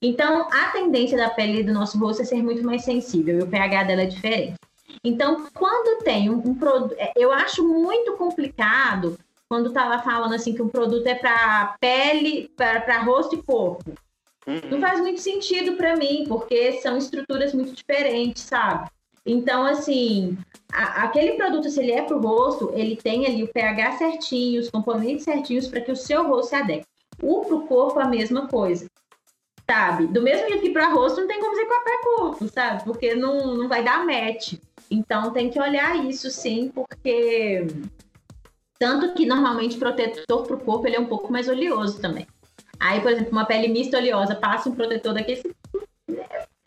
Então, 0.00 0.48
a 0.50 0.66
tendência 0.70 1.18
da 1.18 1.30
pele 1.30 1.62
do 1.62 1.72
nosso 1.72 1.98
rosto 1.98 2.22
é 2.22 2.24
ser 2.24 2.42
muito 2.42 2.64
mais 2.64 2.84
sensível 2.84 3.38
e 3.38 3.42
o 3.42 3.48
pH 3.48 3.82
dela 3.84 4.02
é 4.02 4.06
diferente. 4.06 4.54
Então, 5.02 5.46
quando 5.54 6.02
tem 6.02 6.30
um, 6.30 6.38
um 6.38 6.54
produto, 6.54 6.94
é, 6.98 7.12
eu 7.16 7.32
acho 7.32 7.66
muito 7.66 8.12
complicado 8.16 9.18
quando 9.48 9.72
tá 9.72 9.88
lá 9.88 9.98
falando 10.00 10.34
assim 10.34 10.54
que 10.54 10.62
um 10.62 10.68
produto 10.68 11.06
é 11.06 11.14
para 11.14 11.76
pele, 11.80 12.50
para 12.56 13.02
rosto 13.02 13.34
e 13.34 13.42
corpo. 13.42 13.92
Uhum. 14.46 14.60
Não 14.70 14.80
faz 14.80 15.00
muito 15.00 15.20
sentido 15.20 15.76
para 15.76 15.96
mim, 15.96 16.24
porque 16.28 16.80
são 16.80 16.96
estruturas 16.96 17.52
muito 17.52 17.72
diferentes, 17.72 18.42
sabe? 18.42 18.88
Então, 19.24 19.64
assim, 19.66 20.38
a, 20.72 21.04
aquele 21.04 21.32
produto, 21.32 21.68
se 21.68 21.80
ele 21.80 21.92
é 21.92 22.02
para 22.02 22.16
o 22.16 22.20
rosto, 22.20 22.70
ele 22.74 22.96
tem 22.96 23.26
ali 23.26 23.42
o 23.42 23.52
pH 23.52 23.98
certinho, 23.98 24.60
os 24.60 24.70
componentes 24.70 25.24
certinhos 25.24 25.68
para 25.68 25.80
que 25.80 25.92
o 25.92 25.96
seu 25.96 26.26
rosto 26.26 26.50
se 26.50 26.54
adeque. 26.54 26.86
O 27.22 27.44
para 27.44 27.56
o 27.56 27.66
corpo, 27.66 28.00
a 28.00 28.06
mesma 28.06 28.46
coisa. 28.48 28.86
Sabe? 29.70 30.06
Do 30.06 30.22
mesmo 30.22 30.48
jeito 30.48 30.62
que 30.62 30.70
para 30.70 30.88
rosto 30.88 31.20
não 31.20 31.28
tem 31.28 31.40
como 31.40 31.54
ser 31.54 31.66
qualquer 31.66 32.00
corpo, 32.02 32.48
sabe? 32.48 32.84
Porque 32.84 33.14
não, 33.14 33.54
não 33.56 33.68
vai 33.68 33.84
dar 33.84 34.04
match. 34.04 34.54
Então 34.90 35.32
tem 35.32 35.50
que 35.50 35.60
olhar 35.60 36.04
isso 36.06 36.30
sim, 36.30 36.70
porque 36.74 37.66
tanto 38.78 39.12
que 39.14 39.26
normalmente 39.26 39.76
protetor 39.76 40.46
para 40.46 40.56
o 40.56 40.60
corpo 40.60 40.86
ele 40.86 40.96
é 40.96 41.00
um 41.00 41.06
pouco 41.06 41.30
mais 41.30 41.48
oleoso 41.48 42.00
também. 42.00 42.26
Aí, 42.80 43.00
por 43.00 43.10
exemplo, 43.10 43.32
uma 43.32 43.44
pele 43.44 43.68
mista 43.68 43.98
oleosa 43.98 44.34
passa 44.34 44.68
um 44.68 44.74
protetor 44.74 45.12
daquele 45.12 45.42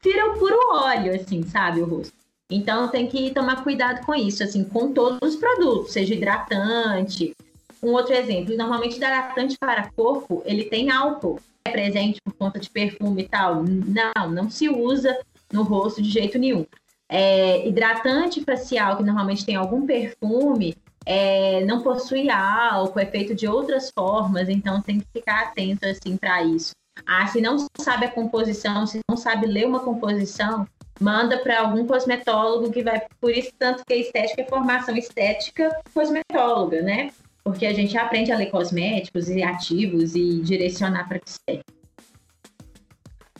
vira 0.04 0.32
o 0.32 0.38
puro 0.38 0.58
óleo, 0.72 1.16
assim, 1.16 1.44
sabe, 1.44 1.82
o 1.82 1.86
rosto. 1.86 2.14
Então 2.50 2.90
tem 2.90 3.08
que 3.08 3.32
tomar 3.32 3.64
cuidado 3.64 4.06
com 4.06 4.14
isso, 4.14 4.44
assim, 4.44 4.64
com 4.64 4.92
todos 4.92 5.20
os 5.22 5.36
produtos, 5.38 5.94
seja 5.94 6.14
hidratante. 6.14 7.36
Um 7.82 7.94
outro 7.94 8.14
exemplo, 8.14 8.56
normalmente 8.56 8.98
hidratante 8.98 9.58
para 9.58 9.90
corpo, 9.92 10.42
ele 10.46 10.66
tem 10.66 10.92
álcool 10.92 11.40
é 11.66 11.72
presente 11.72 12.20
por 12.24 12.34
conta 12.34 12.60
de 12.60 12.70
perfume 12.70 13.24
e 13.24 13.28
tal. 13.28 13.64
Não, 13.64 14.32
não 14.32 14.50
se 14.50 14.68
usa 14.70 15.18
no 15.52 15.64
rosto 15.64 16.02
de 16.02 16.10
jeito 16.10 16.40
nenhum. 16.40 16.66
É, 17.10 17.68
hidratante 17.68 18.44
facial, 18.44 18.98
que 18.98 19.04
normalmente 19.04 19.46
tem 19.46 19.56
algum 19.56 19.86
perfume, 19.86 20.76
é, 21.06 21.64
não 21.66 21.82
possui 21.82 22.30
álcool, 22.30 23.00
é 23.00 23.06
feito 23.06 23.36
de 23.36 23.48
outras 23.48 23.92
formas, 23.94 24.48
então 24.48 24.82
tem 24.82 25.00
que 25.00 25.08
ficar 25.14 25.42
atento 25.42 25.86
assim 25.86 26.16
para 26.16 26.44
isso. 26.44 26.72
Ah, 27.06 27.28
se 27.28 27.42
não 27.42 27.58
sabe 27.80 28.06
a 28.06 28.12
composição, 28.12 28.86
se 28.86 29.00
não 29.10 29.18
sabe 29.18 29.46
ler 29.46 29.66
uma 29.66 29.80
composição, 29.80 30.68
manda 31.00 31.38
para 31.40 31.62
algum 31.62 31.86
cosmetólogo 31.86 32.72
que 32.72 32.84
vai, 32.84 33.02
por 33.20 33.32
isso 33.32 33.52
tanto 33.58 33.84
que 33.86 33.94
a 33.94 33.98
estética 33.98 34.42
é 34.42 34.48
formação 34.48 34.96
estética 34.96 35.82
cosmetóloga, 35.94 36.82
né? 36.82 37.12
Porque 37.44 37.66
a 37.66 37.74
gente 37.74 37.98
aprende 37.98 38.32
a 38.32 38.38
ler 38.38 38.52
cosméticos 38.52 39.30
e 39.30 39.42
ativos 39.42 40.16
e 40.16 40.42
direcionar 40.42 41.08
para 41.08 41.20
que 41.20 41.32
seja. 41.32 41.64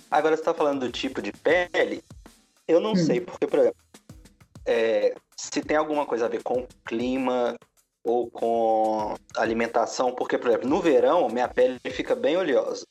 Agora 0.10 0.36
você 0.36 0.42
está 0.42 0.54
falando 0.54 0.82
do 0.82 0.92
tipo 0.92 1.22
de 1.22 1.32
pele, 1.32 2.04
eu 2.68 2.80
não 2.80 2.92
hum. 2.92 2.96
sei, 2.96 3.22
porque, 3.22 3.48
por 3.48 3.60
exemplo, 3.60 3.78
é, 4.66 5.14
se 5.38 5.62
tem 5.62 5.78
alguma 5.78 6.06
coisa 6.06 6.26
a 6.26 6.30
ver 6.30 6.44
com 6.44 6.68
clima 6.86 7.56
ou 8.04 8.30
com 8.30 9.16
alimentação, 9.36 10.14
porque, 10.14 10.38
por 10.38 10.50
exemplo, 10.50 10.70
no 10.70 10.82
verão 10.82 11.28
minha 11.30 11.48
pele 11.48 11.80
fica 11.92 12.16
bem 12.16 12.36
oleosa. 12.36 12.86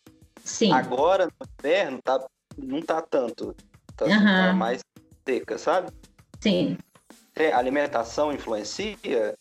Sim. 0.44 0.72
Agora, 0.72 1.26
no 1.26 1.46
inverno, 1.58 2.00
tá, 2.02 2.24
não 2.56 2.80
tá 2.80 3.02
tanto. 3.02 3.54
Tá, 3.96 4.06
uhum. 4.06 4.24
tá 4.24 4.52
mais 4.52 4.80
seca, 5.26 5.58
sabe? 5.58 5.92
Sim. 6.40 6.78
A 7.52 7.58
alimentação 7.58 8.32
influencia? 8.32 9.34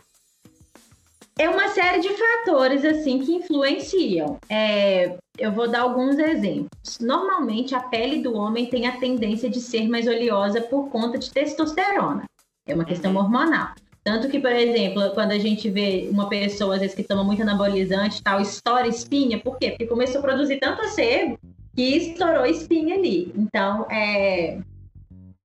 É 1.39 1.49
uma 1.49 1.69
série 1.69 2.01
de 2.01 2.09
fatores 2.09 2.83
assim 2.83 3.19
que 3.19 3.33
influenciam. 3.33 4.37
É, 4.49 5.15
eu 5.37 5.53
vou 5.53 5.69
dar 5.69 5.83
alguns 5.83 6.19
exemplos. 6.19 6.99
Normalmente 6.99 7.73
a 7.73 7.79
pele 7.79 8.21
do 8.21 8.35
homem 8.35 8.65
tem 8.65 8.87
a 8.87 8.97
tendência 8.97 9.49
de 9.49 9.61
ser 9.61 9.87
mais 9.87 10.05
oleosa 10.05 10.59
por 10.59 10.89
conta 10.89 11.17
de 11.17 11.31
testosterona. 11.31 12.25
É 12.67 12.75
uma 12.75 12.83
questão 12.83 13.13
uhum. 13.13 13.19
hormonal. 13.19 13.69
Tanto 14.03 14.27
que, 14.27 14.37
por 14.37 14.51
exemplo, 14.51 15.11
quando 15.11 15.31
a 15.31 15.39
gente 15.39 15.69
vê 15.69 16.09
uma 16.11 16.27
pessoa, 16.27 16.75
às 16.75 16.81
vezes, 16.81 16.93
que 16.93 17.03
toma 17.03 17.23
muito 17.23 17.41
anabolizante 17.41 18.21
tal, 18.21 18.41
estoura 18.41 18.89
espinha, 18.89 19.39
por 19.39 19.57
quê? 19.57 19.69
Porque 19.69 19.87
começou 19.87 20.19
a 20.19 20.23
produzir 20.23 20.57
tanto 20.57 20.85
sebo 20.89 21.39
que 21.73 21.83
estourou 21.83 22.45
espinha 22.45 22.95
ali. 22.95 23.31
Então, 23.33 23.85
é... 23.89 24.59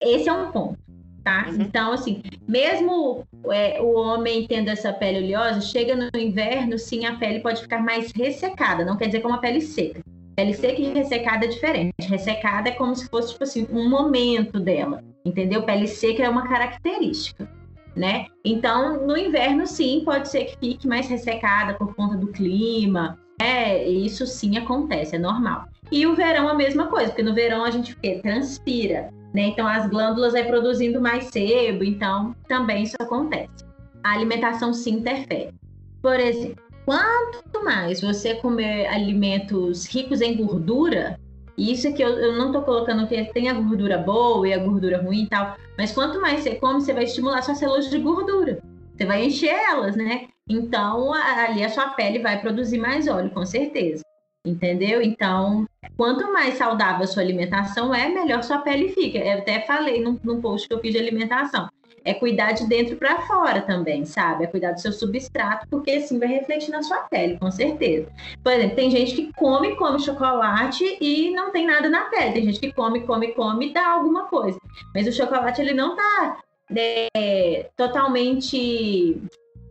esse 0.01 0.29
é 0.29 0.33
um 0.33 0.51
ponto 0.51 0.84
tá? 1.25 1.47
Uhum. 1.49 1.63
Então, 1.63 1.93
assim, 1.93 2.23
mesmo 2.47 3.27
é, 3.51 3.81
o 3.81 3.95
homem 3.95 4.47
tendo 4.47 4.69
essa 4.69 4.93
pele 4.93 5.25
oleosa, 5.25 5.61
chega 5.63 5.97
no 5.97 6.21
inverno, 6.21 6.79
sim, 6.79 7.07
a 7.07 7.17
pele 7.17 7.41
pode 7.41 7.63
ficar 7.63 7.83
mais 7.83 8.13
ressecada, 8.13 8.85
não 8.85 8.97
quer 8.97 9.07
dizer 9.07 9.21
que 9.21 9.27
é 9.27 9.29
uma 9.29 9.41
pele 9.41 9.63
seca. 9.63 10.01
Pele 10.37 10.53
seca 10.53 10.81
e 10.81 10.93
ressecada 10.93 11.47
é 11.47 11.49
diferente. 11.49 11.95
Ressecada 12.01 12.69
é 12.69 12.73
como 12.73 12.95
se 12.95 13.09
fosse, 13.09 13.33
tipo 13.33 13.45
assim, 13.45 13.67
um 13.73 13.89
momento 13.89 14.61
dela, 14.61 15.03
entendeu? 15.25 15.63
Pele 15.63 15.87
seca 15.87 16.25
é 16.25 16.29
uma 16.29 16.47
característica, 16.47 17.49
né? 17.97 18.27
Então, 18.45 19.07
no 19.07 19.17
inverno, 19.17 19.67
sim, 19.67 20.03
pode 20.05 20.29
ser 20.29 20.45
que 20.45 20.59
fique 20.59 20.87
mais 20.87 21.09
ressecada 21.09 21.75
por 21.75 21.95
conta 21.95 22.17
do 22.17 22.29
clima. 22.29 23.19
É, 23.41 23.89
isso 23.89 24.27
sim 24.27 24.59
acontece, 24.59 25.17
é 25.17 25.19
normal. 25.19 25.65
E 25.91 26.07
o 26.07 26.15
verão 26.15 26.49
a 26.49 26.55
mesma 26.55 26.89
coisa, 26.89 27.09
porque 27.09 27.23
no 27.23 27.35
verão 27.35 27.65
a 27.65 27.71
gente 27.71 27.97
transpira. 28.21 29.11
Né? 29.35 29.47
Então, 29.49 29.67
as 29.67 29.89
glândulas 29.89 30.33
vai 30.33 30.45
produzindo 30.45 31.01
mais 31.01 31.25
sebo, 31.25 31.83
então 31.83 32.37
também 32.47 32.85
isso 32.85 32.97
acontece. 33.01 33.65
A 34.05 34.13
alimentação 34.13 34.73
sim 34.73 34.99
interfere. 34.99 35.53
Por 36.01 36.21
exemplo, 36.21 36.63
quanto 36.85 37.65
mais 37.65 38.01
você 38.01 38.37
comer 38.37 38.87
alimentos 38.87 39.87
ricos 39.87 40.21
em 40.21 40.37
gordura, 40.37 41.19
isso 41.59 41.93
que 41.93 42.03
eu, 42.03 42.11
eu 42.11 42.39
não 42.39 42.47
estou 42.47 42.63
colocando 42.63 43.09
que 43.09 43.25
tem 43.33 43.49
a 43.49 43.55
gordura 43.55 43.99
boa 43.99 44.47
e 44.47 44.53
a 44.53 44.59
gordura 44.59 45.03
ruim 45.03 45.25
e 45.25 45.29
tal, 45.29 45.57
mas 45.77 45.91
quanto 45.91 46.21
mais 46.21 46.41
você 46.41 46.55
come, 46.55 46.81
você 46.81 46.93
vai 46.93 47.05
estimular 47.05 47.43
suas 47.43 47.59
células 47.59 47.91
de 47.91 47.99
gordura. 47.99 48.63
Você 48.97 49.05
vai 49.05 49.25
encher 49.25 49.49
elas, 49.49 49.97
né? 49.97 50.29
Então, 50.49 51.13
ali 51.13 51.65
a 51.65 51.69
sua 51.69 51.89
pele 51.91 52.21
vai 52.21 52.41
produzir 52.41 52.79
mais 52.79 53.09
óleo, 53.09 53.31
com 53.31 53.45
certeza 53.45 54.05
entendeu? 54.45 55.01
Então, 55.01 55.67
quanto 55.97 56.33
mais 56.33 56.55
saudável 56.55 57.05
a 57.05 57.07
sua 57.07 57.23
alimentação 57.23 57.95
é, 57.95 58.09
melhor 58.09 58.43
sua 58.43 58.59
pele 58.59 58.91
fica. 58.91 59.19
Eu 59.19 59.39
até 59.39 59.61
falei 59.61 60.03
num, 60.03 60.19
num 60.23 60.41
post 60.41 60.69
que 60.69 60.75
eu 60.75 60.81
fiz 60.81 60.93
de 60.93 60.99
alimentação. 60.99 61.69
É 62.07 62.13
cuidar 62.13 62.53
de 62.53 62.67
dentro 62.67 62.97
para 62.97 63.23
fora 63.23 63.63
também, 63.63 64.05
sabe? 64.05 64.45
É 64.45 64.47
cuidar 64.47 64.73
do 64.73 64.81
seu 64.81 64.93
substrato, 64.93 65.67
porque 65.71 65.91
assim 65.93 66.19
vai 66.19 66.29
refletir 66.29 66.71
na 66.71 66.83
sua 66.83 66.99
pele, 67.05 67.39
com 67.39 67.51
certeza. 67.51 68.07
Por 68.43 68.53
exemplo, 68.53 68.77
tem 68.77 68.91
gente 68.91 69.15
que 69.15 69.33
come, 69.33 69.75
come 69.77 69.99
chocolate 69.99 70.99
e 71.01 71.31
não 71.31 71.51
tem 71.51 71.67
nada 71.67 71.89
na 71.89 72.03
pele. 72.03 72.33
Tem 72.33 72.45
gente 72.45 72.61
que 72.61 72.73
come, 72.73 73.01
come, 73.01 73.29
come 73.29 73.69
e 73.69 73.73
dá 73.73 73.93
alguma 73.93 74.25
coisa. 74.25 74.59
Mas 74.95 75.07
o 75.07 75.13
chocolate, 75.13 75.63
ele 75.63 75.73
não 75.73 75.97
tá 75.97 76.37
é, 76.77 77.71
totalmente 77.75 79.19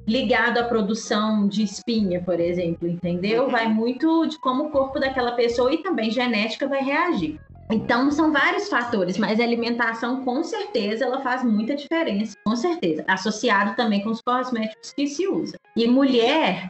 ligado 0.08 0.58
à 0.58 0.64
produção 0.64 1.48
de 1.48 1.64
espinha, 1.64 2.22
por 2.22 2.40
exemplo, 2.40 2.88
entendeu? 2.88 3.44
Uhum. 3.44 3.50
Vai 3.50 3.68
muito 3.68 4.26
de 4.28 4.38
como 4.40 4.66
o 4.66 4.70
corpo 4.70 5.00
daquela 5.00 5.32
pessoa 5.32 5.74
e 5.74 5.78
também 5.78 6.12
genética 6.12 6.68
vai 6.68 6.84
reagir. 6.84 7.40
Então, 7.72 8.12
são 8.12 8.32
vários 8.32 8.68
fatores, 8.70 9.18
mas 9.18 9.40
a 9.40 9.44
alimentação, 9.44 10.24
com 10.24 10.44
certeza, 10.44 11.06
ela 11.06 11.22
faz 11.22 11.44
muita 11.44 11.76
diferença, 11.76 12.36
com 12.46 12.56
certeza, 12.56 13.04
associado 13.08 13.76
também 13.76 14.04
com 14.04 14.10
os 14.10 14.22
cosméticos 14.22 14.94
que 14.94 15.08
se 15.08 15.28
usa. 15.28 15.58
E 15.76 15.88
mulher, 15.88 16.70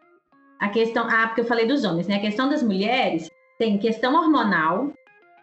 a 0.60 0.70
questão, 0.70 1.08
ah, 1.10 1.28
porque 1.28 1.42
eu 1.42 1.46
falei 1.46 1.66
dos 1.66 1.84
homens, 1.84 2.08
né? 2.08 2.16
A 2.16 2.22
questão 2.22 2.48
das 2.48 2.62
mulheres 2.62 3.30
tem 3.58 3.78
questão 3.78 4.16
hormonal, 4.16 4.94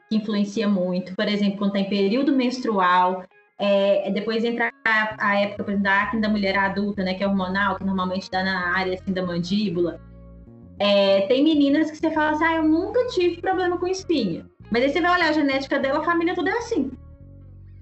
que 0.08 0.16
influencia 0.16 0.68
muito, 0.68 1.14
por 1.14 1.28
exemplo, 1.28 1.58
quando 1.58 1.72
tem 1.72 1.88
período 1.88 2.32
menstrual, 2.32 3.24
é, 3.60 4.10
depois 4.10 4.42
entra 4.42 4.72
a, 4.84 5.16
a, 5.18 5.40
época, 5.40 5.64
por 5.64 5.70
exemplo, 5.70 5.84
da 5.84 6.02
acne 6.02 6.20
da 6.20 6.28
mulher 6.30 6.56
adulta, 6.56 7.04
né, 7.04 7.12
que 7.12 7.22
é 7.22 7.28
hormonal, 7.28 7.76
que 7.76 7.84
normalmente 7.84 8.30
dá 8.30 8.42
na 8.42 8.74
área 8.74 8.94
assim, 8.94 9.12
da 9.12 9.22
mandíbula. 9.22 10.00
É, 10.78 11.26
tem 11.26 11.44
meninas 11.44 11.90
que 11.90 11.98
você 11.98 12.10
fala 12.10 12.30
assim, 12.30 12.44
ah, 12.44 12.56
eu 12.56 12.62
nunca 12.62 13.06
tive 13.08 13.38
problema 13.38 13.76
com 13.76 13.86
espinha. 13.86 14.46
Mas 14.70 14.84
aí 14.84 14.88
você 14.90 15.00
vai 15.02 15.14
olhar 15.14 15.28
a 15.28 15.32
genética 15.32 15.78
dela, 15.78 15.98
a 15.98 16.04
família 16.04 16.34
toda 16.34 16.48
é 16.48 16.54
assim. 16.54 16.90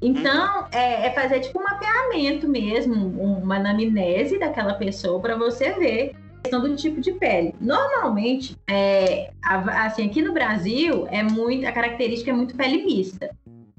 Então, 0.02 0.62
uhum. 0.62 0.66
é, 0.72 1.06
é, 1.06 1.10
fazer 1.12 1.40
tipo 1.40 1.60
um 1.60 1.62
mapeamento 1.62 2.48
mesmo, 2.48 2.94
uma 2.94 3.56
anamnese 3.56 4.36
daquela 4.38 4.74
pessoa 4.74 5.20
para 5.20 5.36
você 5.36 5.72
ver 5.72 6.16
a 6.38 6.42
questão 6.42 6.60
do 6.60 6.74
tipo 6.74 7.00
de 7.00 7.12
pele. 7.12 7.54
Normalmente, 7.60 8.56
é, 8.68 9.30
assim, 9.42 10.06
aqui 10.06 10.22
no 10.22 10.32
Brasil, 10.32 11.06
é 11.08 11.22
muito, 11.22 11.66
a 11.66 11.72
característica 11.72 12.32
é 12.32 12.34
muito 12.34 12.56
pele 12.56 12.84
mista. 12.84 13.30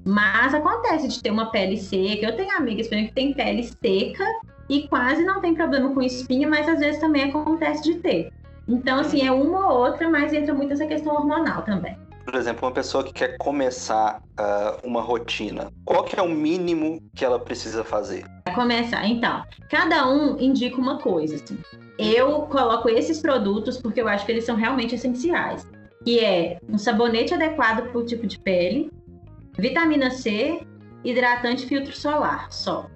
Mas 0.04 0.54
acontece 0.54 1.08
de 1.08 1.22
ter 1.22 1.30
uma 1.30 1.50
pele 1.50 1.76
seca. 1.76 2.26
Eu 2.26 2.36
tenho 2.36 2.56
amigas, 2.56 2.88
por 2.88 2.94
exemplo, 2.94 3.08
que 3.08 3.14
tem 3.14 3.32
pele 3.34 3.64
seca 3.64 4.24
e 4.68 4.88
quase 4.88 5.24
não 5.24 5.40
tem 5.40 5.54
problema 5.54 5.92
com 5.92 6.00
espinha, 6.00 6.48
mas 6.48 6.68
às 6.68 6.78
vezes 6.78 7.00
também 7.00 7.24
acontece 7.24 7.82
de 7.82 7.94
ter. 8.00 8.32
Então, 8.68 9.00
assim, 9.00 9.26
é 9.26 9.32
uma 9.32 9.72
ou 9.72 9.80
outra, 9.80 10.08
mas 10.08 10.32
entra 10.32 10.54
muito 10.54 10.72
essa 10.72 10.86
questão 10.86 11.14
hormonal 11.14 11.62
também. 11.62 11.96
Por 12.24 12.36
exemplo, 12.36 12.68
uma 12.68 12.72
pessoa 12.72 13.02
que 13.02 13.12
quer 13.12 13.36
começar 13.38 14.22
uh, 14.38 14.86
uma 14.86 15.00
rotina, 15.00 15.72
qual 15.84 16.04
que 16.04 16.18
é 16.18 16.22
o 16.22 16.28
mínimo 16.28 17.02
que 17.14 17.24
ela 17.24 17.40
precisa 17.40 17.82
fazer? 17.82 18.24
Começar, 18.54 19.04
então, 19.08 19.42
cada 19.68 20.08
um 20.08 20.38
indica 20.38 20.76
uma 20.76 20.98
coisa. 20.98 21.34
Assim. 21.34 21.58
Eu 21.98 22.42
coloco 22.42 22.88
esses 22.88 23.20
produtos 23.20 23.78
porque 23.78 24.00
eu 24.00 24.06
acho 24.06 24.24
que 24.24 24.30
eles 24.30 24.44
são 24.44 24.54
realmente 24.54 24.94
essenciais. 24.94 25.66
Que 26.04 26.20
é 26.20 26.58
um 26.68 26.78
sabonete 26.78 27.34
adequado 27.34 27.90
para 27.90 27.98
o 27.98 28.06
tipo 28.06 28.26
de 28.26 28.38
pele, 28.38 28.90
vitamina 29.58 30.10
C, 30.10 30.66
hidratante 31.04 31.66
filtro 31.66 31.94
solar, 31.94 32.50
só. 32.50 32.86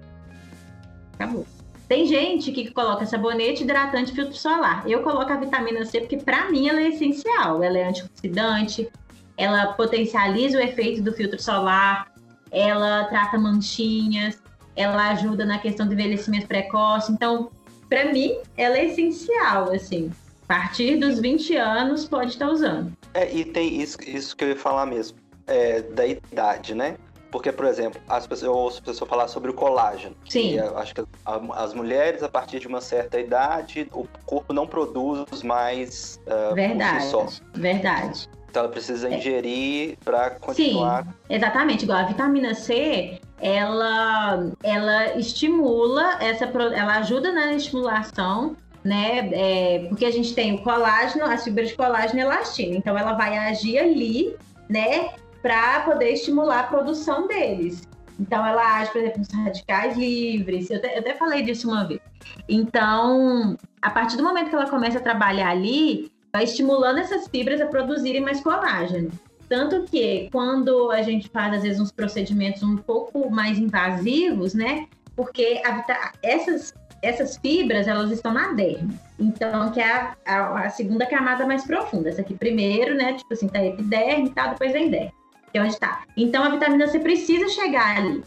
Acabou. 1.13 1.45
Tem 1.87 2.05
gente 2.07 2.51
que 2.51 2.71
coloca 2.71 3.05
sabonete, 3.05 3.63
hidratante, 3.63 4.11
filtro 4.11 4.35
solar. 4.35 4.83
Eu 4.89 5.03
coloco 5.03 5.31
a 5.31 5.37
vitamina 5.37 5.85
C 5.85 5.99
porque 6.01 6.17
para 6.17 6.49
mim 6.49 6.67
ela 6.67 6.81
é 6.81 6.89
essencial. 6.89 7.63
Ela 7.63 7.77
é 7.77 7.87
antioxidante, 7.87 8.89
ela 9.37 9.73
potencializa 9.73 10.57
o 10.57 10.61
efeito 10.61 11.03
do 11.03 11.13
filtro 11.13 11.39
solar, 11.41 12.11
ela 12.51 13.03
trata 13.05 13.37
manchinhas, 13.37 14.41
ela 14.75 15.09
ajuda 15.11 15.45
na 15.45 15.59
questão 15.59 15.85
do 15.85 15.93
envelhecimento 15.93 16.47
precoce. 16.47 17.11
Então, 17.11 17.51
para 17.87 18.11
mim, 18.11 18.35
ela 18.57 18.77
é 18.77 18.85
essencial, 18.85 19.71
assim. 19.71 20.11
A 20.43 20.47
partir 20.47 20.97
dos 20.97 21.19
20 21.19 21.55
anos 21.55 22.07
pode 22.07 22.31
estar 22.31 22.49
usando. 22.49 22.91
É, 23.13 23.31
e 23.33 23.45
tem 23.45 23.81
isso, 23.81 23.97
isso 24.07 24.35
que 24.35 24.43
eu 24.43 24.49
ia 24.49 24.55
falar 24.55 24.85
mesmo 24.85 25.24
é, 25.47 25.81
da 25.81 26.05
idade, 26.05 26.73
né? 26.73 26.97
Porque, 27.31 27.51
por 27.51 27.65
exemplo, 27.65 27.99
as 28.07 28.25
pessoas, 28.25 28.47
eu 28.47 28.53
ouço 28.57 28.81
pessoas 28.81 29.09
falar 29.09 29.27
sobre 29.27 29.51
o 29.51 29.53
colágeno. 29.53 30.15
Sim. 30.29 30.57
acho 30.57 30.95
que 30.95 31.03
as 31.25 31.73
mulheres, 31.73 32.23
a 32.23 32.29
partir 32.29 32.59
de 32.59 32.67
uma 32.67 32.79
certa 32.79 33.19
idade, 33.19 33.89
o 33.91 34.07
corpo 34.25 34.53
não 34.53 34.65
produz 34.65 35.43
mais 35.43 36.17
uh, 36.27 36.55
verdade, 36.55 37.03
si 37.03 37.09
só. 37.09 37.25
Verdade. 37.53 38.29
Então 38.49 38.63
ela 38.63 38.71
precisa 38.71 39.09
é. 39.09 39.17
ingerir 39.17 39.97
para 40.05 40.29
continuar. 40.29 41.03
Sim, 41.03 41.09
exatamente. 41.29 41.83
Igual 41.83 41.99
a 41.99 42.03
vitamina 42.03 42.53
C, 42.53 43.19
ela, 43.41 44.51
ela 44.63 45.17
estimula 45.17 46.17
essa, 46.21 46.45
ela 46.45 46.99
ajuda 46.99 47.33
na 47.33 47.53
estimulação 47.53 48.55
né? 48.85 49.29
É, 49.33 49.87
porque 49.89 50.05
a 50.05 50.11
gente 50.11 50.35
tem 50.35 50.53
o 50.53 50.61
colágeno, 50.61 51.25
as 51.25 51.43
fibras 51.43 51.69
de 51.69 51.75
colágeno 51.75 52.19
e 52.19 52.21
elastina. 52.21 52.77
Então 52.77 52.95
ela 52.95 53.13
vai 53.13 53.35
agir 53.35 53.79
ali, 53.79 54.35
né? 54.69 55.09
Para 55.45 55.81
poder 55.81 56.13
estimular 56.13 56.61
a 56.61 56.63
produção 56.63 57.27
deles. 57.27 57.87
Então 58.19 58.43
ela 58.43 58.79
age, 58.79 58.91
por 58.91 58.99
exemplo, 58.99 59.19
nos 59.19 59.29
radicais 59.29 59.95
livres. 59.95 60.71
Eu 60.71 60.77
até, 60.77 60.95
eu 60.95 60.99
até 61.01 61.13
falei 61.13 61.43
disso 61.43 61.69
uma 61.69 61.87
vez. 61.87 62.01
Então, 62.49 63.55
a 63.79 63.91
partir 63.91 64.17
do 64.17 64.23
momento 64.23 64.49
que 64.49 64.55
ela 64.55 64.67
começa 64.67 64.97
a 64.97 65.01
trabalhar 65.01 65.49
ali, 65.49 66.11
vai 66.33 66.45
estimulando 66.45 66.97
essas 66.97 67.27
fibras 67.27 67.61
a 67.61 67.67
produzirem 67.67 68.21
mais 68.21 68.41
colágeno. 68.41 69.11
Tanto 69.47 69.83
que 69.83 70.29
quando 70.31 70.89
a 70.89 71.03
gente 71.03 71.29
faz, 71.29 71.53
às 71.53 71.61
vezes, 71.61 71.79
uns 71.79 71.91
procedimentos 71.91 72.63
um 72.63 72.77
pouco 72.77 73.29
mais 73.29 73.59
invasivos, 73.59 74.55
né? 74.55 74.87
Porque 75.15 75.61
a, 75.63 76.11
essas 76.23 76.73
essas 77.03 77.37
fibras, 77.37 77.87
elas 77.87 78.09
estão 78.09 78.33
na 78.33 78.53
derme. 78.53 78.97
Então, 79.19 79.71
que 79.71 79.79
é 79.79 79.91
a, 79.91 80.15
a, 80.25 80.65
a, 80.65 80.69
segunda 80.71 81.05
camada 81.05 81.45
mais 81.45 81.63
profunda. 81.63 82.09
Essa 82.09 82.21
aqui 82.21 82.33
primeiro, 82.33 82.95
né? 82.95 83.13
Tipo 83.13 83.31
assim, 83.31 83.47
tá 83.47 83.63
epiderme 83.63 84.29
e 84.29 84.31
tal, 84.31 84.49
depois 84.49 84.73
vem 84.73 84.89
derme. 84.89 85.13
Que 85.55 85.59
é 85.59 85.63
onde 85.63 85.79
tá. 85.79 86.03
Então, 86.17 86.43
a 86.43 86.49
vitamina 86.49 86.85
C 86.85 86.99
precisa 86.99 87.47
chegar 87.47 87.95
ali. 87.95 88.21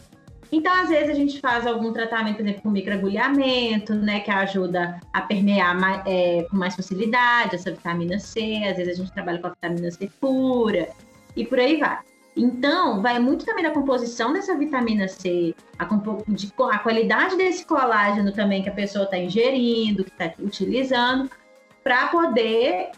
Então, 0.51 0.73
às 0.73 0.89
vezes, 0.89 1.11
a 1.11 1.13
gente 1.13 1.39
faz 1.39 1.67
algum 1.67 1.93
tratamento, 1.93 2.37
por 2.37 2.41
exemplo, 2.41 2.63
com 2.63 2.71
microagulhamento, 2.71 3.93
né? 3.93 4.19
Que 4.21 4.31
ajuda 4.31 4.99
a 5.13 5.21
permear 5.21 5.79
mais, 5.79 6.01
é, 6.07 6.47
com 6.49 6.57
mais 6.57 6.75
facilidade 6.75 7.53
essa 7.53 7.69
vitamina 7.69 8.17
C. 8.17 8.63
Às 8.67 8.77
vezes, 8.77 8.95
a 8.95 9.03
gente 9.03 9.13
trabalha 9.13 9.37
com 9.37 9.45
a 9.45 9.51
vitamina 9.51 9.91
C 9.91 10.09
pura. 10.19 10.89
E 11.35 11.45
por 11.45 11.59
aí 11.59 11.77
vai. 11.77 11.99
Então, 12.35 12.99
vai 12.99 13.19
muito 13.19 13.45
também 13.45 13.63
da 13.63 13.69
composição 13.69 14.33
dessa 14.33 14.57
vitamina 14.57 15.07
C, 15.07 15.53
a, 15.77 15.85
de, 16.29 16.51
a 16.57 16.79
qualidade 16.79 17.37
desse 17.37 17.63
colágeno 17.63 18.31
também 18.31 18.63
que 18.63 18.69
a 18.69 18.73
pessoa 18.73 19.05
está 19.05 19.19
ingerindo, 19.19 20.03
que 20.03 20.09
está 20.09 20.33
utilizando, 20.39 21.29
para 21.83 22.07
poder 22.07 22.89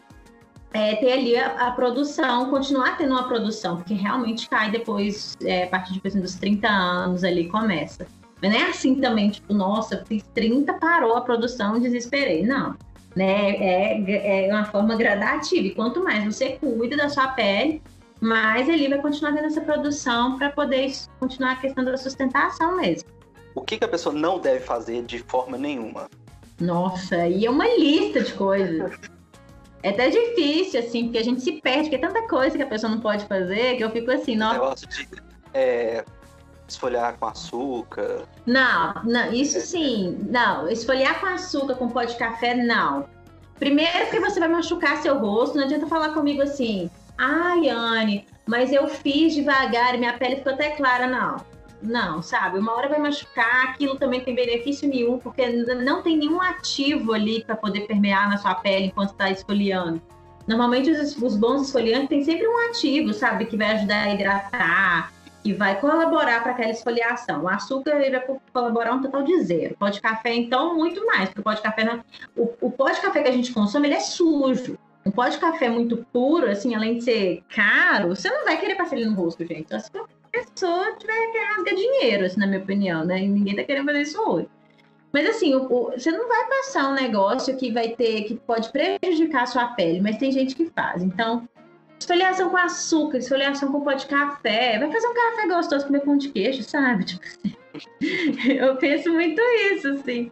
é, 0.74 0.96
ter 0.96 1.12
ali 1.12 1.38
a, 1.38 1.68
a, 1.68 1.72
produção, 1.72 2.50
continuar 2.50 2.98
tendo 2.98 3.12
uma 3.12 3.28
produção, 3.28 3.78
porque 3.78 3.94
realmente 3.94 4.50
cai 4.50 4.72
depois, 4.72 5.36
é, 5.44 5.64
a 5.64 5.68
partir 5.68 6.00
de, 6.00 6.20
dos 6.20 6.36
30 6.36 6.68
anos 6.68 7.24
ali 7.24 7.48
começa. 7.50 8.08
Mas 8.42 8.52
não 8.52 8.60
é 8.60 8.70
assim 8.70 8.96
também, 8.96 9.30
tipo, 9.30 9.54
nossa, 9.54 10.04
fiz 10.08 10.24
30, 10.34 10.74
parou 10.76 11.16
a 11.16 11.22
produção, 11.22 11.80
desesperei. 11.80 12.44
Não. 12.44 12.76
Né? 13.16 13.56
É, 13.58 14.48
é 14.48 14.54
uma 14.54 14.66
forma 14.66 14.96
gradativa. 14.96 15.68
E 15.68 15.76
quanto 15.76 16.04
mais 16.04 16.24
você 16.24 16.52
cuida 16.54 16.98
da 16.98 17.10
sua 17.10 17.28
pele, 17.30 17.82
mas 18.20 18.68
ele 18.70 18.88
vai 18.88 19.00
continuar 19.00 19.34
tendo 19.34 19.46
essa 19.46 19.62
produção 19.62 20.38
para 20.38 20.50
poder 20.50 20.92
continuar 21.20 21.52
a 21.52 21.56
questão 21.58 21.84
da 21.84 21.98
sustentação 21.98 22.78
mesmo. 22.78 23.10
O 23.54 23.62
que, 23.62 23.78
que 23.78 23.84
a 23.84 23.88
pessoa 23.88 24.16
não 24.16 24.40
deve 24.40 24.62
fazer 24.62 25.04
de 25.04 25.20
forma 25.20 25.58
nenhuma? 25.58 26.10
Nossa, 26.60 27.28
e 27.28 27.46
é 27.46 27.50
uma 27.50 27.68
lista 27.68 28.22
de 28.22 28.34
coisas. 28.34 28.92
É 29.84 29.90
até 29.90 30.10
difícil, 30.10 30.80
assim, 30.80 31.06
porque 31.06 31.18
a 31.18 31.24
gente 31.24 31.42
se 31.42 31.54
perde, 31.54 31.90
porque 31.90 31.96
é 31.96 32.08
tanta 32.08 32.28
coisa 32.28 32.56
que 32.56 32.64
a 32.64 32.68
pessoa 32.68 32.92
não 32.92 33.00
pode 33.00 33.26
fazer 33.26 33.78
que 33.78 33.84
eu 33.84 33.90
fico 33.90 34.12
assim, 34.12 34.36
nossa. 34.36 34.54
Negócio 34.54 34.88
de 34.88 35.08
é, 35.54 36.06
esfoliar 36.68 37.18
com 37.18 37.26
açúcar. 37.26 38.24
Não, 38.46 38.94
não, 39.04 39.34
isso 39.34 39.60
sim. 39.60 40.18
Não, 40.30 40.70
esfoliar 40.70 41.20
com 41.20 41.28
açúcar, 41.28 41.76
com 41.76 41.90
pó 41.90 42.04
de 42.04 42.16
café, 42.16 42.54
não. 42.54 43.08
Primeiro 43.58 44.10
que 44.10 44.20
você 44.20 44.40
vai 44.40 44.50
machucar 44.50 45.02
seu 45.02 45.18
rosto, 45.20 45.58
não 45.58 45.66
adianta 45.66 45.86
falar 45.88 46.14
comigo 46.14 46.42
assim, 46.42 46.90
Ai, 47.24 47.70
Anne, 47.70 48.26
mas 48.48 48.74
eu 48.74 48.88
fiz 48.88 49.36
devagar 49.36 49.94
e 49.94 50.00
minha 50.00 50.18
pele 50.18 50.38
ficou 50.38 50.54
até 50.54 50.72
clara. 50.72 51.06
Não, 51.06 51.38
não, 51.82 52.22
sabe? 52.22 52.60
Uma 52.60 52.74
hora 52.74 52.90
vai 52.90 53.00
machucar, 53.00 53.70
aquilo 53.70 53.96
também 53.98 54.22
tem 54.22 54.36
benefício 54.36 54.88
nenhum, 54.88 55.18
porque 55.18 55.48
não 55.48 56.02
tem 56.02 56.18
nenhum 56.18 56.42
ativo 56.42 57.14
ali 57.14 57.44
para 57.44 57.56
poder 57.56 57.82
permear 57.82 58.30
na 58.30 58.38
sua 58.38 58.56
pele 58.56 58.88
enquanto 58.88 59.12
está 59.12 59.30
esfoliando. 59.30 60.02
Normalmente 60.48 60.90
os, 60.90 61.16
os, 61.18 61.36
bons 61.36 61.68
esfoliantes 61.68 62.10
têm 62.10 62.24
sempre 62.24 62.48
um 62.48 62.70
ativo, 62.70 63.14
sabe? 63.14 63.46
Que 63.46 63.58
vai 63.58 63.72
ajudar 63.72 64.04
a 64.04 64.14
hidratar, 64.14 65.14
que 65.44 65.54
vai 65.54 65.80
colaborar 65.80 66.42
para 66.42 66.52
aquela 66.52 66.72
esfoliação. 66.72 67.44
O 67.44 67.50
açúcar 67.50 68.02
ele 68.02 68.18
vai 68.18 68.38
colaborar 68.54 68.94
um 68.94 69.02
total 69.02 69.24
de 69.24 69.42
zero. 69.44 69.76
Pó 69.78 69.90
de 69.90 70.02
café, 70.02 70.34
então, 70.36 70.76
muito 70.76 71.06
mais, 71.06 71.30
porque 71.30 71.42
o 71.42 71.44
pó 71.44 71.54
de 71.54 71.62
café, 71.62 71.84
não... 71.84 72.04
o, 72.36 72.54
o 72.62 72.72
pó 72.72 72.90
de 72.90 73.02
café 73.02 73.22
que 73.24 73.30
a 73.30 73.34
gente 73.34 73.54
consome, 73.54 73.88
ele 73.88 73.96
é 73.96 74.00
sujo. 74.00 74.78
Um 75.06 75.12
pó 75.12 75.28
de 75.28 75.38
café 75.38 75.70
muito 75.70 76.06
puro, 76.12 76.50
assim, 76.50 76.76
além 76.76 76.98
de 76.98 77.04
ser 77.04 77.44
caro, 77.50 78.10
você 78.10 78.30
não 78.30 78.46
vai 78.46 78.60
querer 78.60 78.76
passar 78.76 78.98
ele 78.98 79.06
no 79.06 79.16
rosto, 79.16 79.46
gente. 79.46 79.70
Só 79.70 79.80
se 79.80 79.90
a 79.98 80.21
pessoa 80.32 80.96
tiver 80.98 81.32
que 81.32 81.38
rasgar 81.38 81.76
dinheiro, 81.76 82.26
assim, 82.26 82.40
na 82.40 82.48
minha 82.48 82.62
opinião, 82.62 83.06
né? 83.06 83.24
E 83.24 83.28
ninguém 83.28 83.56
tá 83.56 83.64
querendo 83.64 83.86
fazer 83.86 84.02
isso 84.02 84.22
hoje. 84.22 84.48
Mas 85.14 85.28
assim, 85.28 85.54
o, 85.54 85.66
o, 85.66 85.92
você 85.92 86.12
não 86.12 86.28
vai 86.28 86.48
passar 86.48 86.90
um 86.90 86.94
negócio 86.94 87.56
que 87.58 87.72
vai 87.72 87.90
ter, 87.90 88.24
que 88.24 88.36
pode 88.36 88.72
prejudicar 88.72 89.44
a 89.44 89.46
sua 89.46 89.68
pele, 89.68 90.00
mas 90.00 90.18
tem 90.18 90.32
gente 90.32 90.56
que 90.56 90.68
faz. 90.68 91.04
Então, 91.04 91.48
esfoliação 92.00 92.50
com 92.50 92.58
açúcar, 92.58 93.18
esfoliação 93.18 93.72
com 93.72 93.82
pó 93.82 93.94
de 93.94 94.06
café, 94.06 94.80
vai 94.80 94.92
fazer 94.92 95.08
um 95.08 95.14
café 95.14 95.48
gostoso 95.48 95.86
comer 95.86 96.02
pão 96.02 96.18
de 96.18 96.30
queijo, 96.30 96.64
sabe? 96.64 97.06
Tipo 97.06 97.26
assim. 97.26 97.56
Eu 98.58 98.76
penso 98.78 99.12
muito 99.12 99.42
isso, 99.74 99.90
assim. 99.90 100.32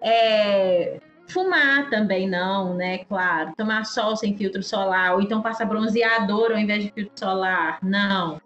É, 0.00 0.98
Fumar 1.28 1.90
também 1.90 2.28
não, 2.28 2.74
né? 2.74 2.98
Claro. 2.98 3.52
Tomar 3.56 3.84
sol 3.84 4.16
sem 4.16 4.36
filtro 4.36 4.62
solar, 4.62 5.14
ou 5.14 5.20
então 5.20 5.42
passar 5.42 5.64
bronzeador 5.64 6.52
ao 6.52 6.58
invés 6.58 6.84
de 6.84 6.92
filtro 6.92 7.12
solar, 7.18 7.78
não. 7.82 8.40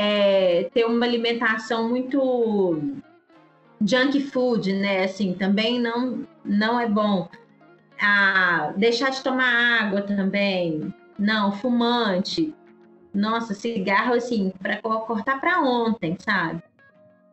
É, 0.00 0.70
ter 0.72 0.84
uma 0.84 1.04
alimentação 1.04 1.88
muito 1.88 2.80
junk 3.84 4.20
food, 4.20 4.72
né? 4.72 5.02
Assim, 5.02 5.34
também 5.34 5.80
não, 5.80 6.24
não 6.44 6.78
é 6.78 6.88
bom. 6.88 7.28
Ah, 8.00 8.72
deixar 8.76 9.10
de 9.10 9.20
tomar 9.24 9.82
água 9.82 10.02
também. 10.02 10.94
Não, 11.18 11.50
fumante. 11.50 12.54
Nossa, 13.12 13.54
cigarro, 13.54 14.14
assim, 14.14 14.52
para 14.62 14.76
cortar 14.76 15.40
para 15.40 15.60
ontem, 15.60 16.16
sabe? 16.20 16.62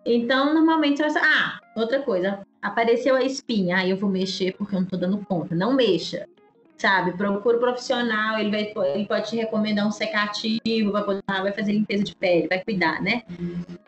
Então, 0.03 0.53
normalmente, 0.53 1.03
vai... 1.03 1.11
ah, 1.21 1.59
outra 1.75 2.01
coisa, 2.01 2.39
apareceu 2.61 3.15
a 3.15 3.23
espinha, 3.23 3.77
aí 3.77 3.91
eu 3.91 3.97
vou 3.97 4.09
mexer 4.09 4.55
porque 4.57 4.75
eu 4.75 4.81
não 4.81 4.87
tô 4.87 4.97
dando 4.97 5.23
conta. 5.25 5.53
Não 5.53 5.73
mexa, 5.73 6.27
sabe? 6.77 7.13
Procura 7.13 7.57
um 7.57 7.59
profissional, 7.59 8.39
ele, 8.39 8.51
vai, 8.51 8.73
ele 8.93 9.05
pode 9.05 9.29
te 9.29 9.35
recomendar 9.35 9.87
um 9.87 9.91
secativo, 9.91 10.91
vai, 10.91 11.03
vai 11.27 11.51
fazer 11.51 11.73
limpeza 11.73 12.03
de 12.03 12.15
pele, 12.15 12.47
vai 12.47 12.63
cuidar, 12.63 13.01
né? 13.01 13.23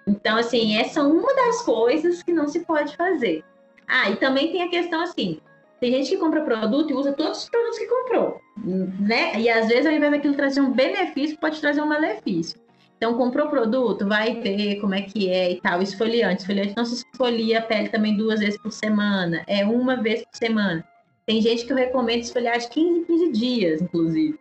Então, 0.05 0.37
assim, 0.37 0.77
essa 0.77 0.99
é 0.99 1.03
uma 1.03 1.33
das 1.35 1.61
coisas 1.63 2.23
que 2.23 2.31
não 2.31 2.47
se 2.47 2.61
pode 2.61 2.95
fazer. 2.95 3.43
Ah, 3.87 4.09
e 4.09 4.15
também 4.15 4.51
tem 4.51 4.63
a 4.63 4.69
questão 4.69 5.01
assim, 5.01 5.39
tem 5.79 5.91
gente 5.91 6.09
que 6.09 6.17
compra 6.17 6.41
produto 6.41 6.91
e 6.91 6.93
usa 6.93 7.13
todos 7.13 7.43
os 7.43 7.49
produtos 7.49 7.77
que 7.77 7.85
comprou, 7.85 8.41
né? 8.57 9.39
E 9.39 9.49
às 9.49 9.67
vezes, 9.67 9.85
ao 9.85 9.93
invés 9.93 10.11
daquilo 10.11 10.35
trazer 10.35 10.61
um 10.61 10.71
benefício, 10.71 11.37
pode 11.37 11.61
trazer 11.61 11.81
um 11.81 11.87
malefício. 11.87 12.59
Então, 12.97 13.13
comprou 13.13 13.47
produto, 13.47 14.07
vai 14.07 14.41
ver 14.41 14.81
como 14.81 14.95
é 14.95 15.03
que 15.03 15.29
é 15.29 15.51
e 15.51 15.61
tal. 15.61 15.83
Esfoliante. 15.83 16.41
Esfoliante 16.41 16.73
não 16.75 16.83
se 16.83 16.95
esfolia 16.95 17.59
a 17.59 17.61
pele 17.61 17.89
também 17.89 18.17
duas 18.17 18.39
vezes 18.39 18.59
por 18.59 18.71
semana. 18.71 19.43
É 19.45 19.63
uma 19.63 19.95
vez 19.97 20.23
por 20.23 20.35
semana. 20.35 20.83
Tem 21.27 21.41
gente 21.41 21.65
que 21.65 21.73
eu 21.73 21.77
recomendo 21.77 22.21
esfoliar 22.21 22.57
de 22.57 22.69
15 22.69 22.99
em 22.99 23.03
15 23.03 23.31
dias, 23.31 23.81
inclusive. 23.81 24.39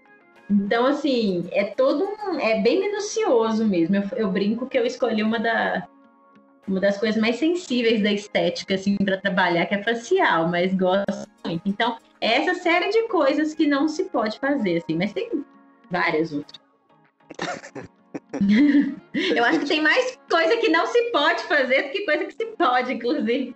Então, 0.49 0.87
assim, 0.87 1.49
é 1.51 1.65
todo 1.65 2.05
um. 2.05 2.39
É 2.39 2.63
bem 2.63 2.81
minucioso 2.81 3.67
mesmo. 3.67 3.97
Eu, 3.97 4.03
eu 4.17 4.31
brinco 4.31 4.67
que 4.67 4.79
eu 4.79 4.87
escolhi 4.87 5.23
uma, 5.23 5.41
da, 5.41 5.89
uma 6.67 6.79
das 6.79 6.97
coisas 6.97 7.21
mais 7.21 7.37
sensíveis 7.37 8.01
da 8.01 8.13
estética, 8.13 8.77
assim, 8.77 8.97
para 8.97 9.21
trabalhar, 9.21 9.67
que 9.67 9.75
é 9.75 9.83
facial, 9.83 10.49
mas 10.49 10.73
gosto 10.73 11.29
muito. 11.45 11.63
Então, 11.67 11.99
é 12.21 12.37
essa 12.37 12.55
série 12.55 12.89
de 12.91 13.09
coisas 13.09 13.53
que 13.53 13.67
não 13.67 13.89
se 13.89 14.05
pode 14.05 14.39
fazer, 14.39 14.77
assim, 14.79 14.97
mas 14.97 15.13
tem 15.13 15.45
várias 15.91 16.33
outras. 16.33 16.61
Eu 19.13 19.45
acho 19.45 19.61
que 19.61 19.67
tem 19.67 19.81
mais 19.81 20.19
coisa 20.31 20.57
que 20.57 20.69
não 20.69 20.87
se 20.87 21.11
pode 21.11 21.43
fazer 21.45 21.83
do 21.85 21.91
que 21.91 22.05
coisa 22.05 22.25
que 22.25 22.35
se 22.35 22.47
pode, 22.57 22.93
inclusive. 22.93 23.55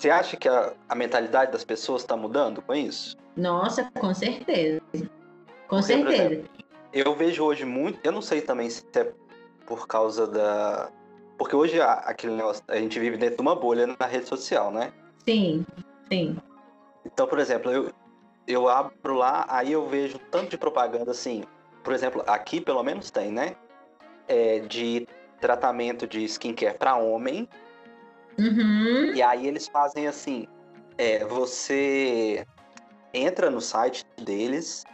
Você 0.00 0.08
acha 0.08 0.34
que 0.34 0.48
a, 0.48 0.72
a 0.88 0.94
mentalidade 0.94 1.52
das 1.52 1.62
pessoas 1.62 2.00
está 2.00 2.16
mudando 2.16 2.62
com 2.62 2.74
isso? 2.74 3.18
Nossa, 3.36 3.90
com 4.00 4.14
certeza. 4.14 4.80
Com 4.94 5.76
Porque, 5.76 5.82
certeza. 5.82 6.22
Exemplo, 6.24 6.50
eu 6.92 7.14
vejo 7.14 7.44
hoje 7.44 7.66
muito, 7.66 8.00
eu 8.02 8.10
não 8.10 8.22
sei 8.22 8.40
também 8.40 8.70
se 8.70 8.82
é 8.96 9.12
por 9.66 9.86
causa 9.86 10.26
da. 10.26 10.90
Porque 11.36 11.54
hoje 11.54 11.78
aquele 11.80 12.34
negócio, 12.34 12.64
a 12.68 12.76
gente 12.76 12.98
vive 12.98 13.18
dentro 13.18 13.36
de 13.36 13.42
uma 13.42 13.54
bolha 13.54 13.86
na 13.86 14.06
rede 14.06 14.26
social, 14.26 14.70
né? 14.70 14.90
Sim, 15.28 15.66
sim. 16.10 16.36
Então, 17.04 17.26
por 17.26 17.38
exemplo, 17.38 17.70
eu, 17.70 17.92
eu 18.46 18.68
abro 18.68 19.14
lá, 19.14 19.44
aí 19.50 19.72
eu 19.72 19.86
vejo 19.86 20.18
tanto 20.30 20.50
de 20.50 20.56
propaganda 20.56 21.10
assim. 21.10 21.44
Por 21.84 21.92
exemplo, 21.92 22.24
aqui 22.26 22.58
pelo 22.58 22.82
menos 22.82 23.10
tem, 23.10 23.30
né? 23.30 23.54
é, 24.30 24.60
de 24.60 25.08
tratamento 25.40 26.06
de 26.06 26.24
skincare 26.24 26.78
para 26.78 26.96
homem. 26.96 27.48
Uhum. 28.40 29.12
E 29.14 29.22
aí 29.22 29.46
eles 29.46 29.68
fazem 29.68 30.06
assim: 30.06 30.46
é, 30.96 31.24
você 31.24 32.46
entra 33.12 33.50
no 33.50 33.60
site 33.60 34.04
deles, 34.16 34.84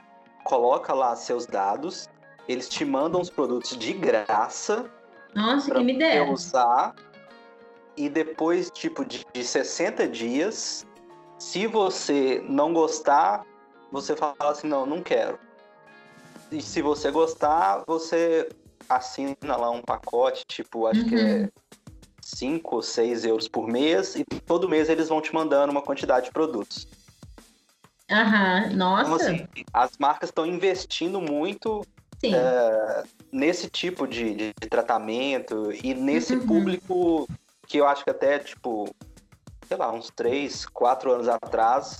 coloca 0.44 0.92
lá 0.92 1.14
seus 1.14 1.46
dados, 1.46 2.08
eles 2.48 2.68
te 2.68 2.84
mandam 2.84 3.20
os 3.20 3.30
produtos 3.30 3.76
de 3.76 3.92
graça 3.92 4.90
Nossa, 5.34 5.72
que 5.74 5.84
me 5.84 5.96
dera. 5.98 6.30
usar. 6.30 6.94
E 7.96 8.08
depois, 8.10 8.70
tipo, 8.70 9.04
de, 9.06 9.24
de 9.32 9.42
60 9.42 10.06
dias, 10.06 10.86
se 11.38 11.66
você 11.66 12.44
não 12.46 12.72
gostar, 12.74 13.46
você 13.90 14.14
fala 14.14 14.34
assim, 14.40 14.68
não, 14.68 14.84
não 14.84 15.02
quero. 15.02 15.38
E 16.52 16.60
se 16.60 16.82
você 16.82 17.10
gostar, 17.10 17.84
você 17.86 18.48
assina 18.88 19.34
lá 19.56 19.70
um 19.70 19.80
pacote, 19.80 20.44
tipo, 20.46 20.86
acho 20.86 21.04
que 21.06 21.14
Uhum. 21.16 21.20
é 21.26 21.48
5 22.26 22.76
ou 22.76 22.82
6 22.82 23.24
euros 23.24 23.46
por 23.46 23.68
mês, 23.68 24.16
e 24.16 24.24
todo 24.24 24.68
mês 24.68 24.88
eles 24.88 25.08
vão 25.08 25.20
te 25.20 25.32
mandando 25.32 25.70
uma 25.70 25.82
quantidade 25.82 26.26
de 26.26 26.32
produtos. 26.32 26.86
Aham, 28.10 28.70
nossa, 28.76 29.02
Então, 29.02 29.14
assim, 29.14 29.46
as 29.72 29.90
marcas 29.98 30.28
estão 30.30 30.46
investindo 30.46 31.20
muito 31.20 31.86
é, 32.24 33.04
nesse 33.32 33.68
tipo 33.68 34.06
de, 34.06 34.34
de 34.34 34.52
tratamento 34.68 35.70
e 35.84 35.94
nesse 35.94 36.34
Uhum. 36.34 36.46
público 36.46 37.28
que 37.66 37.78
eu 37.78 37.86
acho 37.86 38.02
que 38.04 38.10
até, 38.10 38.38
tipo, 38.38 38.88
sei 39.68 39.76
lá, 39.76 39.92
uns 39.92 40.10
3, 40.10 40.66
4 40.66 41.12
anos 41.12 41.28
atrás 41.28 41.98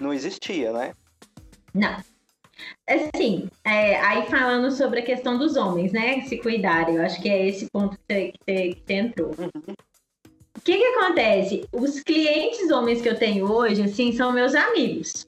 não 0.00 0.12
existia, 0.12 0.72
né? 0.72 0.92
Não. 1.74 2.11
Assim, 2.88 3.48
é, 3.64 3.96
aí 4.00 4.26
falando 4.26 4.70
sobre 4.70 5.00
a 5.00 5.04
questão 5.04 5.38
dos 5.38 5.56
homens, 5.56 5.92
né? 5.92 6.20
Se 6.22 6.36
cuidarem, 6.38 6.96
eu 6.96 7.02
acho 7.02 7.20
que 7.22 7.28
é 7.28 7.48
esse 7.48 7.68
ponto 7.70 7.96
que 7.96 8.02
você, 8.14 8.32
que 8.32 8.38
você- 8.44 8.68
que 8.74 8.82
você 8.86 8.92
entrou. 8.94 9.30
O 10.56 10.60
que 10.64 10.76
que 10.76 10.84
acontece? 10.84 11.66
Os 11.72 12.00
clientes 12.00 12.70
homens 12.70 13.00
que 13.02 13.08
eu 13.08 13.18
tenho 13.18 13.50
hoje, 13.50 13.82
assim, 13.82 14.12
são 14.12 14.32
meus 14.32 14.54
amigos, 14.54 15.26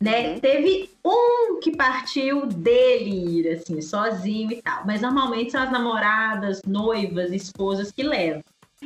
né? 0.00 0.34
Uhum. 0.34 0.40
Teve 0.40 0.90
um 1.04 1.60
que 1.60 1.74
partiu 1.74 2.46
dele 2.46 3.40
ir, 3.40 3.48
assim, 3.52 3.80
sozinho 3.80 4.52
e 4.52 4.60
tal. 4.60 4.84
Mas 4.84 5.00
normalmente 5.00 5.52
são 5.52 5.62
as 5.62 5.72
namoradas, 5.72 6.60
noivas, 6.66 7.32
esposas 7.32 7.90
que 7.90 8.02
levam. 8.02 8.42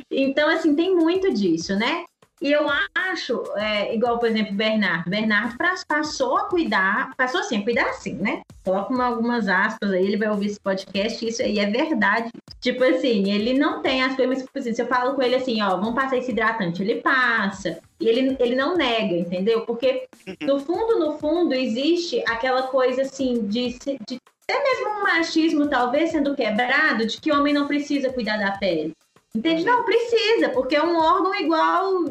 Então, 0.09 0.47
assim, 0.49 0.73
tem 0.73 0.95
muito 0.95 1.33
disso, 1.33 1.75
né? 1.75 2.05
E 2.41 2.51
eu 2.51 2.67
acho, 2.95 3.43
é, 3.55 3.93
igual, 3.93 4.17
por 4.17 4.27
exemplo, 4.27 4.53
o 4.53 4.55
Bernardo. 4.55 5.09
Bernardo 5.09 5.55
passou 5.87 6.37
a 6.37 6.45
cuidar, 6.45 7.13
passou 7.15 7.41
assim, 7.41 7.59
a 7.59 7.63
cuidar 7.63 7.85
assim, 7.89 8.15
né? 8.15 8.41
Coloca 8.65 8.91
uma- 8.91 9.05
algumas 9.05 9.47
aspas 9.47 9.91
aí, 9.91 10.03
ele 10.03 10.17
vai 10.17 10.27
ouvir 10.29 10.47
esse 10.47 10.59
podcast, 10.59 11.23
isso 11.23 11.41
aí 11.43 11.59
é 11.59 11.67
verdade. 11.67 12.31
Tipo 12.59 12.83
assim, 12.83 13.31
ele 13.31 13.53
não 13.53 13.81
tem 13.83 14.01
as 14.03 14.15
coisas, 14.15 14.37
mas 14.37 14.43
tipo 14.45 14.57
assim, 14.57 14.73
se 14.73 14.81
eu 14.81 14.87
falo 14.87 15.13
com 15.13 15.21
ele 15.21 15.35
assim, 15.35 15.61
ó, 15.61 15.77
vamos 15.77 15.93
passar 15.93 16.17
esse 16.17 16.31
hidratante, 16.31 16.81
ele 16.81 16.95
passa. 16.95 17.79
E 17.99 18.07
ele, 18.07 18.35
ele 18.39 18.55
não 18.55 18.75
nega, 18.75 19.15
entendeu? 19.15 19.61
Porque 19.61 20.07
no 20.41 20.59
fundo, 20.59 20.97
no 20.97 21.19
fundo, 21.19 21.53
existe 21.53 22.23
aquela 22.27 22.63
coisa 22.63 23.03
assim 23.03 23.45
de, 23.47 23.77
de 24.07 24.17
até 24.49 24.63
mesmo 24.63 24.89
um 24.89 25.03
machismo, 25.03 25.67
talvez, 25.69 26.09
sendo 26.11 26.35
quebrado, 26.35 27.05
de 27.05 27.21
que 27.21 27.31
o 27.31 27.35
homem 27.39 27.53
não 27.53 27.67
precisa 27.67 28.11
cuidar 28.11 28.37
da 28.37 28.51
pele. 28.57 28.93
Entende? 29.33 29.63
Não, 29.63 29.85
precisa, 29.85 30.49
porque 30.49 30.75
é 30.75 30.83
um 30.83 30.97
órgão 30.97 31.33
igual 31.35 32.03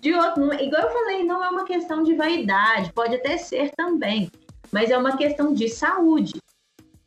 de 0.00 0.12
outro. 0.14 0.46
Não- 0.46 0.52
Igual 0.54 0.82
eu 0.82 0.90
falei, 0.90 1.24
não 1.24 1.42
é 1.44 1.48
uma 1.48 1.64
questão 1.64 2.02
de 2.02 2.14
vaidade, 2.14 2.92
pode 2.92 3.14
até 3.14 3.36
ser 3.36 3.70
também, 3.76 4.30
mas 4.72 4.90
é 4.90 4.96
uma 4.98 5.16
questão 5.16 5.52
de 5.52 5.68
saúde. 5.68 6.34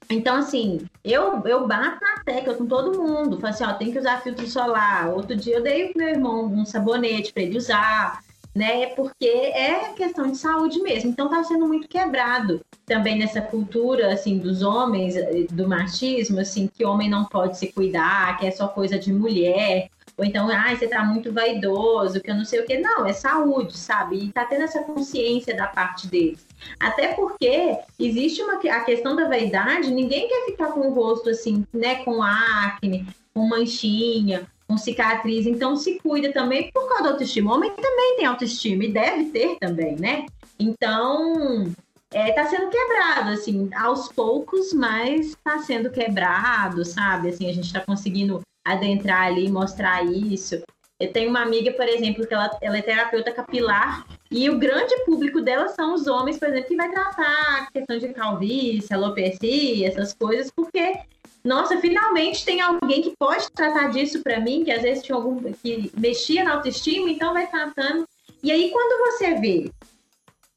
Então, 0.10 0.36
assim, 0.36 0.82
eu, 1.06 1.42
eu 1.46 1.66
bato 1.66 2.04
na 2.04 2.22
tecla 2.26 2.54
com 2.54 2.66
todo 2.66 3.02
mundo. 3.02 3.40
Falo 3.40 3.54
assim, 3.54 3.64
ó, 3.64 3.74
tem 3.74 3.92
que 3.92 4.00
usar 4.00 4.22
filtro 4.22 4.46
solar. 4.46 5.10
Outro 5.10 5.36
dia 5.38 5.56
eu 5.56 5.64
dei 5.64 5.88
pro 5.88 6.00
meu 6.00 6.10
irmão 6.10 6.46
um 6.48 6.66
sabonete 6.66 7.32
para 7.32 7.44
ele 7.44 7.58
usar, 7.58 8.20
né? 8.54 8.88
Porque 8.88 9.26
é 9.26 9.94
questão 9.96 10.30
de 10.30 10.38
saúde 10.38 10.82
mesmo. 10.82 11.10
Então 11.12 11.30
tá 11.30 11.42
sendo 11.46 11.66
muito 11.66 11.88
quebrado 11.88 12.60
também 12.86 13.18
nessa 13.18 13.40
cultura, 13.42 14.12
assim, 14.12 14.38
dos 14.38 14.62
homens, 14.62 15.16
eh, 15.16 15.46
do 15.50 15.66
machismo, 15.66 16.42
assim, 16.42 16.68
que 16.68 16.84
homem 16.84 17.10
não 17.10 17.24
pode 17.24 17.58
se 17.58 17.72
cuidar, 17.72 18.38
que 18.38 18.46
é 18.46 18.52
só 18.52 18.68
coisa 18.68 19.00
de 19.00 19.14
mulher. 19.14 19.90
Ou 20.22 20.28
então, 20.28 20.48
ai, 20.50 20.76
você 20.76 20.88
tá 20.88 21.04
muito 21.04 21.34
vaidoso, 21.34 22.22
que 22.22 22.30
eu 22.30 22.36
não 22.36 22.46
sei 22.46 22.60
o 22.60 22.66
quê. 22.66 22.78
Não, 22.78 23.08
é 23.08 23.12
saúde, 23.12 23.76
sabe? 23.76 24.26
E 24.26 24.32
tá 24.32 24.46
tendo 24.46 24.66
essa 24.66 24.84
consciência 24.84 25.58
da 25.58 25.66
parte 25.66 26.08
deles. 26.08 26.46
Até 26.80 27.08
porque 27.16 27.76
existe 27.98 28.40
uma 28.44 28.60
a 28.60 28.82
questão 28.82 29.16
da 29.16 29.28
vaidade, 29.28 29.90
ninguém 29.90 30.28
quer 30.28 30.46
ficar 30.46 30.74
com 30.74 30.82
o 30.82 30.94
rosto 30.94 31.32
assim, 31.32 31.66
né, 31.74 32.04
com 32.06 32.22
acne, 32.22 33.08
com 33.34 33.48
manchinha, 33.48 34.48
com 34.68 34.78
cicatriz, 34.78 35.48
então 35.48 35.76
se 35.76 35.98
cuida 35.98 36.32
também 36.32 36.70
por 36.72 36.88
causa 36.88 37.04
da 37.04 37.10
autoestima. 37.10 37.52
O 37.52 37.56
homem 37.56 37.72
também 37.72 38.18
tem 38.18 38.26
autoestima 38.28 38.84
e 38.84 38.94
deve 38.94 39.26
ter 39.32 39.58
também, 39.60 39.96
né? 39.96 40.28
Então, 40.60 41.74
é, 42.14 42.32
tá 42.32 42.46
sendo 42.46 42.70
quebrado, 42.70 43.32
assim, 43.32 43.72
aos 43.74 44.08
poucos, 44.10 44.72
mas 44.72 45.36
tá 45.44 45.58
sendo 45.64 45.90
quebrado, 45.90 46.86
sabe? 46.86 47.30
Assim, 47.30 47.50
a 47.50 47.54
gente 47.54 47.74
tá 47.74 47.80
conseguindo 47.80 48.40
adentrar 48.66 49.28
ali 49.28 49.50
mostrar 49.50 50.06
isso. 50.06 50.62
Eu 51.00 51.12
tenho 51.12 51.30
uma 51.30 51.42
amiga, 51.42 51.72
por 51.74 51.88
exemplo, 51.88 52.28
que 52.28 52.34
ela, 52.34 52.56
ela 52.62 52.78
é 52.78 52.82
terapeuta 52.82 53.32
capilar 53.32 54.06
e 54.30 54.50
o 54.52 54.60
grande 54.60 54.96
público 55.04 55.42
dela 55.42 55.68
são 55.70 55.96
os 55.96 56.06
homens, 56.06 56.38
por 56.38 56.48
exemplo, 56.48 56.68
que 56.68 56.76
vai 56.76 56.92
tratar 56.92 57.64
a 57.64 57.72
questão 57.72 57.98
de 57.98 58.10
calvície, 58.10 58.94
alopecia, 58.94 59.88
essas 59.88 60.14
coisas, 60.14 60.52
porque, 60.52 61.00
nossa, 61.44 61.78
finalmente 61.78 62.46
tem 62.46 62.62
alguém 62.62 63.02
que 63.02 63.16
pode 63.18 63.52
tratar 63.52 63.90
disso 63.90 64.22
para 64.22 64.40
mim, 64.40 64.64
que 64.64 64.72
às 64.72 64.84
vezes 64.84 65.04
tinha 65.04 65.16
algum 65.16 65.42
que 65.54 65.92
mexia 65.98 66.44
na 66.44 66.54
autoestima, 66.54 67.10
então 67.10 67.34
vai 67.34 67.48
tratando. 67.48 68.08
E 68.44 68.52
aí, 68.52 68.70
quando 68.70 69.12
você 69.12 69.34
vê, 69.36 69.72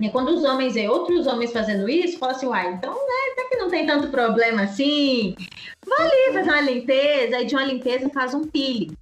né, 0.00 0.08
quando 0.10 0.28
os 0.28 0.44
homens 0.44 0.74
veem 0.74 0.88
outros 0.88 1.26
homens 1.26 1.52
fazendo 1.52 1.88
isso, 1.88 2.18
fala 2.18 2.32
assim, 2.32 2.46
uai, 2.46 2.72
então, 2.74 2.92
né, 2.92 3.32
até 3.32 3.48
que 3.48 3.56
não 3.56 3.70
tem 3.70 3.86
tanto 3.86 4.08
problema 4.08 4.62
assim, 4.62 5.34
vai 5.86 6.06
ali 6.06 6.32
fazer 6.32 6.50
uma 6.50 6.60
limpeza, 6.60 7.36
aí 7.36 7.46
de 7.46 7.54
uma 7.54 7.64
limpeza 7.64 8.08
faz 8.10 8.34
um 8.34 8.44
peeling. 8.44 8.96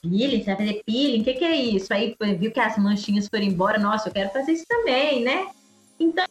Peeling, 0.00 0.38
você 0.40 0.46
vai 0.46 0.56
fazer 0.56 0.82
peeling? 0.86 1.20
O 1.20 1.24
que, 1.24 1.34
que 1.34 1.44
é 1.44 1.54
isso? 1.54 1.92
Aí 1.92 2.16
viu 2.38 2.50
que 2.50 2.60
as 2.60 2.78
manchinhas 2.78 3.28
foram 3.28 3.44
embora, 3.44 3.78
nossa, 3.78 4.08
eu 4.08 4.12
quero 4.12 4.30
fazer 4.30 4.52
isso 4.52 4.64
também, 4.66 5.22
né? 5.22 5.48
Então, 6.00 6.24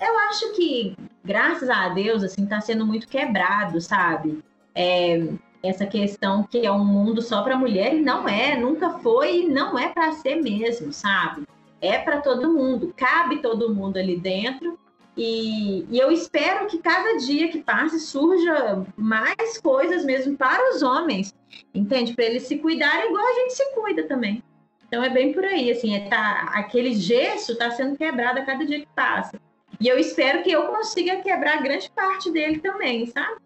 eu 0.00 0.18
acho 0.28 0.52
que, 0.52 0.96
graças 1.24 1.68
a 1.68 1.88
Deus, 1.88 2.22
assim, 2.22 2.46
tá 2.46 2.60
sendo 2.60 2.86
muito 2.86 3.08
quebrado, 3.08 3.80
sabe? 3.80 4.42
É, 4.74 5.26
essa 5.62 5.86
questão 5.86 6.42
que 6.44 6.64
é 6.64 6.72
um 6.72 6.84
mundo 6.84 7.20
só 7.22 7.42
para 7.42 7.56
mulher, 7.56 7.94
e 7.94 8.00
não 8.00 8.28
é, 8.28 8.56
nunca 8.56 8.98
foi 8.98 9.42
e 9.42 9.48
não 9.48 9.78
é 9.78 9.88
para 9.88 10.12
ser 10.12 10.36
mesmo, 10.36 10.92
sabe? 10.92 11.42
É 11.82 11.98
para 11.98 12.20
todo 12.20 12.52
mundo, 12.52 12.94
cabe 12.96 13.42
todo 13.42 13.74
mundo 13.74 13.98
ali 13.98 14.16
dentro. 14.16 14.78
E, 15.16 15.84
e, 15.90 15.98
eu 15.98 16.10
espero 16.10 16.66
que 16.68 16.78
cada 16.78 17.18
dia 17.18 17.50
que 17.50 17.60
passe 17.60 18.00
surja 18.00 18.86
mais 18.96 19.58
coisas 19.60 20.04
mesmo 20.04 20.38
para 20.38 20.74
os 20.74 20.82
homens, 20.82 21.34
entende? 21.74 22.14
Para 22.14 22.24
eles 22.24 22.44
se 22.44 22.56
cuidarem 22.58 23.10
igual 23.10 23.26
a 23.26 23.34
gente 23.40 23.54
se 23.54 23.74
cuida 23.74 24.04
também. 24.04 24.42
Então 24.86 25.02
é 25.02 25.10
bem 25.10 25.32
por 25.32 25.44
aí, 25.44 25.70
assim, 25.70 25.94
é 25.94 26.08
tá, 26.08 26.50
aquele 26.54 26.94
gesso 26.94 27.52
está 27.52 27.70
sendo 27.70 27.96
quebrado 27.96 28.38
a 28.38 28.44
cada 28.44 28.64
dia 28.64 28.80
que 28.80 28.88
passa. 28.94 29.38
E 29.80 29.88
eu 29.88 29.98
espero 29.98 30.42
que 30.42 30.52
eu 30.52 30.68
consiga 30.68 31.16
quebrar 31.16 31.62
grande 31.62 31.90
parte 31.90 32.30
dele 32.30 32.60
também, 32.60 33.06
sabe? 33.06 33.40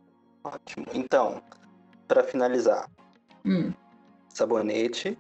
Ótimo. 0.45 0.87
Então, 0.93 1.43
para 2.07 2.23
finalizar, 2.23 2.89
hum. 3.45 3.73
sabonete, 4.29 5.19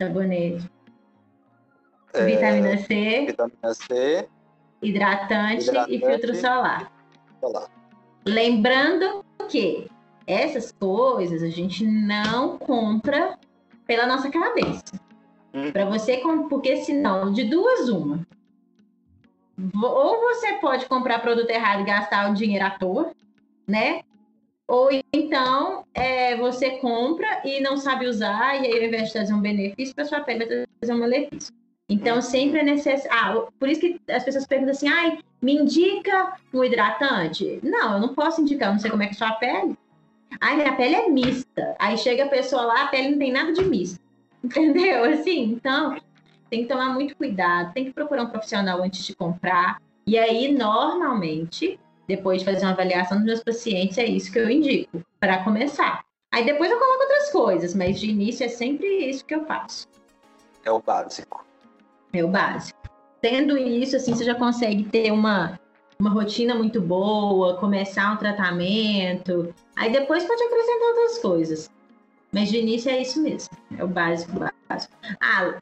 sabonete, 0.00 0.70
é, 2.14 2.24
vitamina 2.24 2.78
C, 2.78 3.26
vitamina 3.26 3.74
C, 3.74 4.28
hidratante, 4.82 5.68
hidratante 5.68 5.94
e 5.94 5.98
filtro 5.98 6.34
solar. 6.34 6.92
solar. 7.40 7.68
Lembrando 8.26 9.24
que 9.48 9.88
essas 10.26 10.72
coisas 10.72 11.42
a 11.42 11.48
gente 11.48 11.84
não 11.84 12.58
compra 12.58 13.38
pela 13.86 14.06
nossa 14.06 14.30
cabeça. 14.30 14.84
Hum. 15.52 15.72
Para 15.72 15.84
você, 15.84 16.22
porque 16.48 16.76
senão, 16.76 17.32
de 17.32 17.44
duas, 17.44 17.88
uma. 17.88 18.24
Ou 19.82 20.20
você 20.20 20.54
pode 20.54 20.86
comprar 20.86 21.18
produto 21.18 21.50
errado 21.50 21.80
e 21.80 21.84
gastar 21.84 22.30
o 22.30 22.34
dinheiro 22.34 22.64
à 22.64 22.70
toa, 22.70 23.12
né? 23.66 24.02
Ou 24.66 24.88
então 25.12 25.84
é, 25.92 26.36
você 26.36 26.78
compra 26.78 27.42
e 27.44 27.60
não 27.60 27.76
sabe 27.76 28.06
usar, 28.06 28.54
e 28.62 28.66
aí 28.66 28.78
ao 28.78 28.84
invés 28.84 29.08
de 29.08 29.12
trazer 29.14 29.34
um 29.34 29.40
benefício 29.40 29.94
para 29.94 30.04
sua 30.04 30.20
pele, 30.20 30.46
vai 30.46 30.66
trazer 30.78 30.94
um 30.94 31.00
malefício. 31.00 31.52
Então, 31.90 32.22
sempre 32.22 32.60
é 32.60 32.62
necessário. 32.62 33.42
Ah, 33.42 33.48
por 33.58 33.68
isso 33.68 33.80
que 33.80 34.00
as 34.08 34.22
pessoas 34.22 34.46
perguntam 34.46 34.70
assim: 34.70 34.88
ai, 34.88 35.18
me 35.42 35.56
indica 35.56 36.34
um 36.54 36.62
hidratante? 36.62 37.58
Não, 37.64 37.94
eu 37.94 38.00
não 38.00 38.14
posso 38.14 38.40
indicar, 38.40 38.68
eu 38.68 38.74
não 38.74 38.78
sei 38.78 38.92
como 38.92 39.02
é 39.02 39.06
que 39.06 39.14
é 39.14 39.18
sua 39.18 39.32
pele. 39.32 39.76
Ai, 40.40 40.54
minha 40.54 40.72
pele 40.76 40.94
é 40.94 41.08
mista. 41.08 41.74
Aí 41.80 41.98
chega 41.98 42.26
a 42.26 42.28
pessoa 42.28 42.62
lá, 42.62 42.84
a 42.84 42.86
pele 42.86 43.10
não 43.10 43.18
tem 43.18 43.32
nada 43.32 43.52
de 43.52 43.64
mista. 43.64 44.00
Entendeu? 44.42 45.02
Assim, 45.04 45.42
então, 45.50 45.96
tem 46.48 46.62
que 46.62 46.68
tomar 46.68 46.94
muito 46.94 47.16
cuidado, 47.16 47.72
tem 47.74 47.86
que 47.86 47.92
procurar 47.92 48.22
um 48.22 48.30
profissional 48.30 48.80
antes 48.80 49.04
de 49.04 49.16
comprar. 49.16 49.82
E 50.06 50.16
aí, 50.16 50.52
normalmente, 50.52 51.78
depois 52.06 52.38
de 52.38 52.44
fazer 52.44 52.66
uma 52.66 52.72
avaliação 52.72 53.18
dos 53.18 53.26
meus 53.26 53.42
pacientes, 53.42 53.98
é 53.98 54.04
isso 54.04 54.30
que 54.30 54.38
eu 54.38 54.48
indico 54.48 55.02
para 55.18 55.42
começar. 55.42 56.04
Aí 56.32 56.44
depois 56.44 56.70
eu 56.70 56.78
coloco 56.78 57.02
outras 57.02 57.30
coisas, 57.30 57.74
mas 57.74 57.98
de 57.98 58.08
início 58.08 58.46
é 58.46 58.48
sempre 58.48 58.86
isso 59.08 59.24
que 59.24 59.34
eu 59.34 59.44
faço. 59.44 59.88
É 60.64 60.70
o 60.70 60.80
básico. 60.80 61.49
É 62.12 62.24
o 62.24 62.28
básico. 62.28 62.78
Tendo 63.20 63.56
isso, 63.56 63.96
assim, 63.96 64.14
você 64.14 64.24
já 64.24 64.34
consegue 64.34 64.84
ter 64.84 65.12
uma, 65.12 65.58
uma 65.98 66.10
rotina 66.10 66.54
muito 66.54 66.80
boa, 66.80 67.56
começar 67.56 68.12
um 68.12 68.16
tratamento. 68.16 69.54
Aí 69.76 69.92
depois 69.92 70.24
pode 70.24 70.42
acrescentar 70.42 70.88
outras 70.88 71.18
coisas. 71.18 71.70
Mas 72.32 72.48
de 72.48 72.58
início 72.58 72.90
é 72.90 73.02
isso 73.02 73.22
mesmo. 73.22 73.50
É 73.76 73.84
o 73.84 73.88
básico, 73.88 74.32
básico. 74.68 74.94
Ah, 75.20 75.60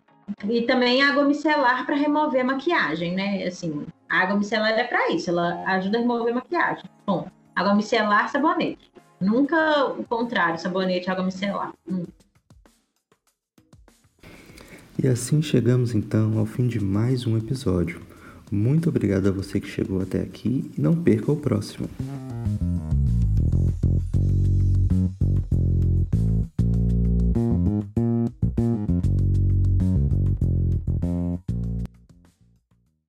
e 0.48 0.62
também 0.62 1.02
água 1.02 1.24
micelar 1.24 1.86
para 1.86 1.96
remover 1.96 2.42
a 2.42 2.44
maquiagem, 2.44 3.14
né? 3.14 3.44
Assim, 3.44 3.86
a 4.08 4.20
água 4.20 4.36
micelar 4.36 4.70
é 4.72 4.84
para 4.84 5.10
isso, 5.10 5.30
ela 5.30 5.64
ajuda 5.66 5.98
a 5.98 6.00
remover 6.00 6.32
a 6.32 6.36
maquiagem. 6.36 6.84
Bom, 7.06 7.26
água 7.56 7.74
micelar, 7.74 8.28
sabonete. 8.28 8.90
Nunca 9.20 9.86
o 9.86 10.04
contrário, 10.04 10.58
sabonete, 10.58 11.10
água 11.10 11.24
micelar. 11.24 11.72
Hum. 11.90 12.04
E 15.00 15.06
assim 15.06 15.40
chegamos 15.40 15.94
então 15.94 16.36
ao 16.38 16.44
fim 16.44 16.66
de 16.66 16.80
mais 16.80 17.24
um 17.24 17.38
episódio. 17.38 18.00
Muito 18.50 18.88
obrigado 18.88 19.28
a 19.28 19.30
você 19.30 19.60
que 19.60 19.68
chegou 19.68 20.00
até 20.00 20.20
aqui 20.20 20.68
e 20.76 20.80
não 20.80 20.92
perca 20.92 21.30
o 21.30 21.36
próximo. 21.36 21.88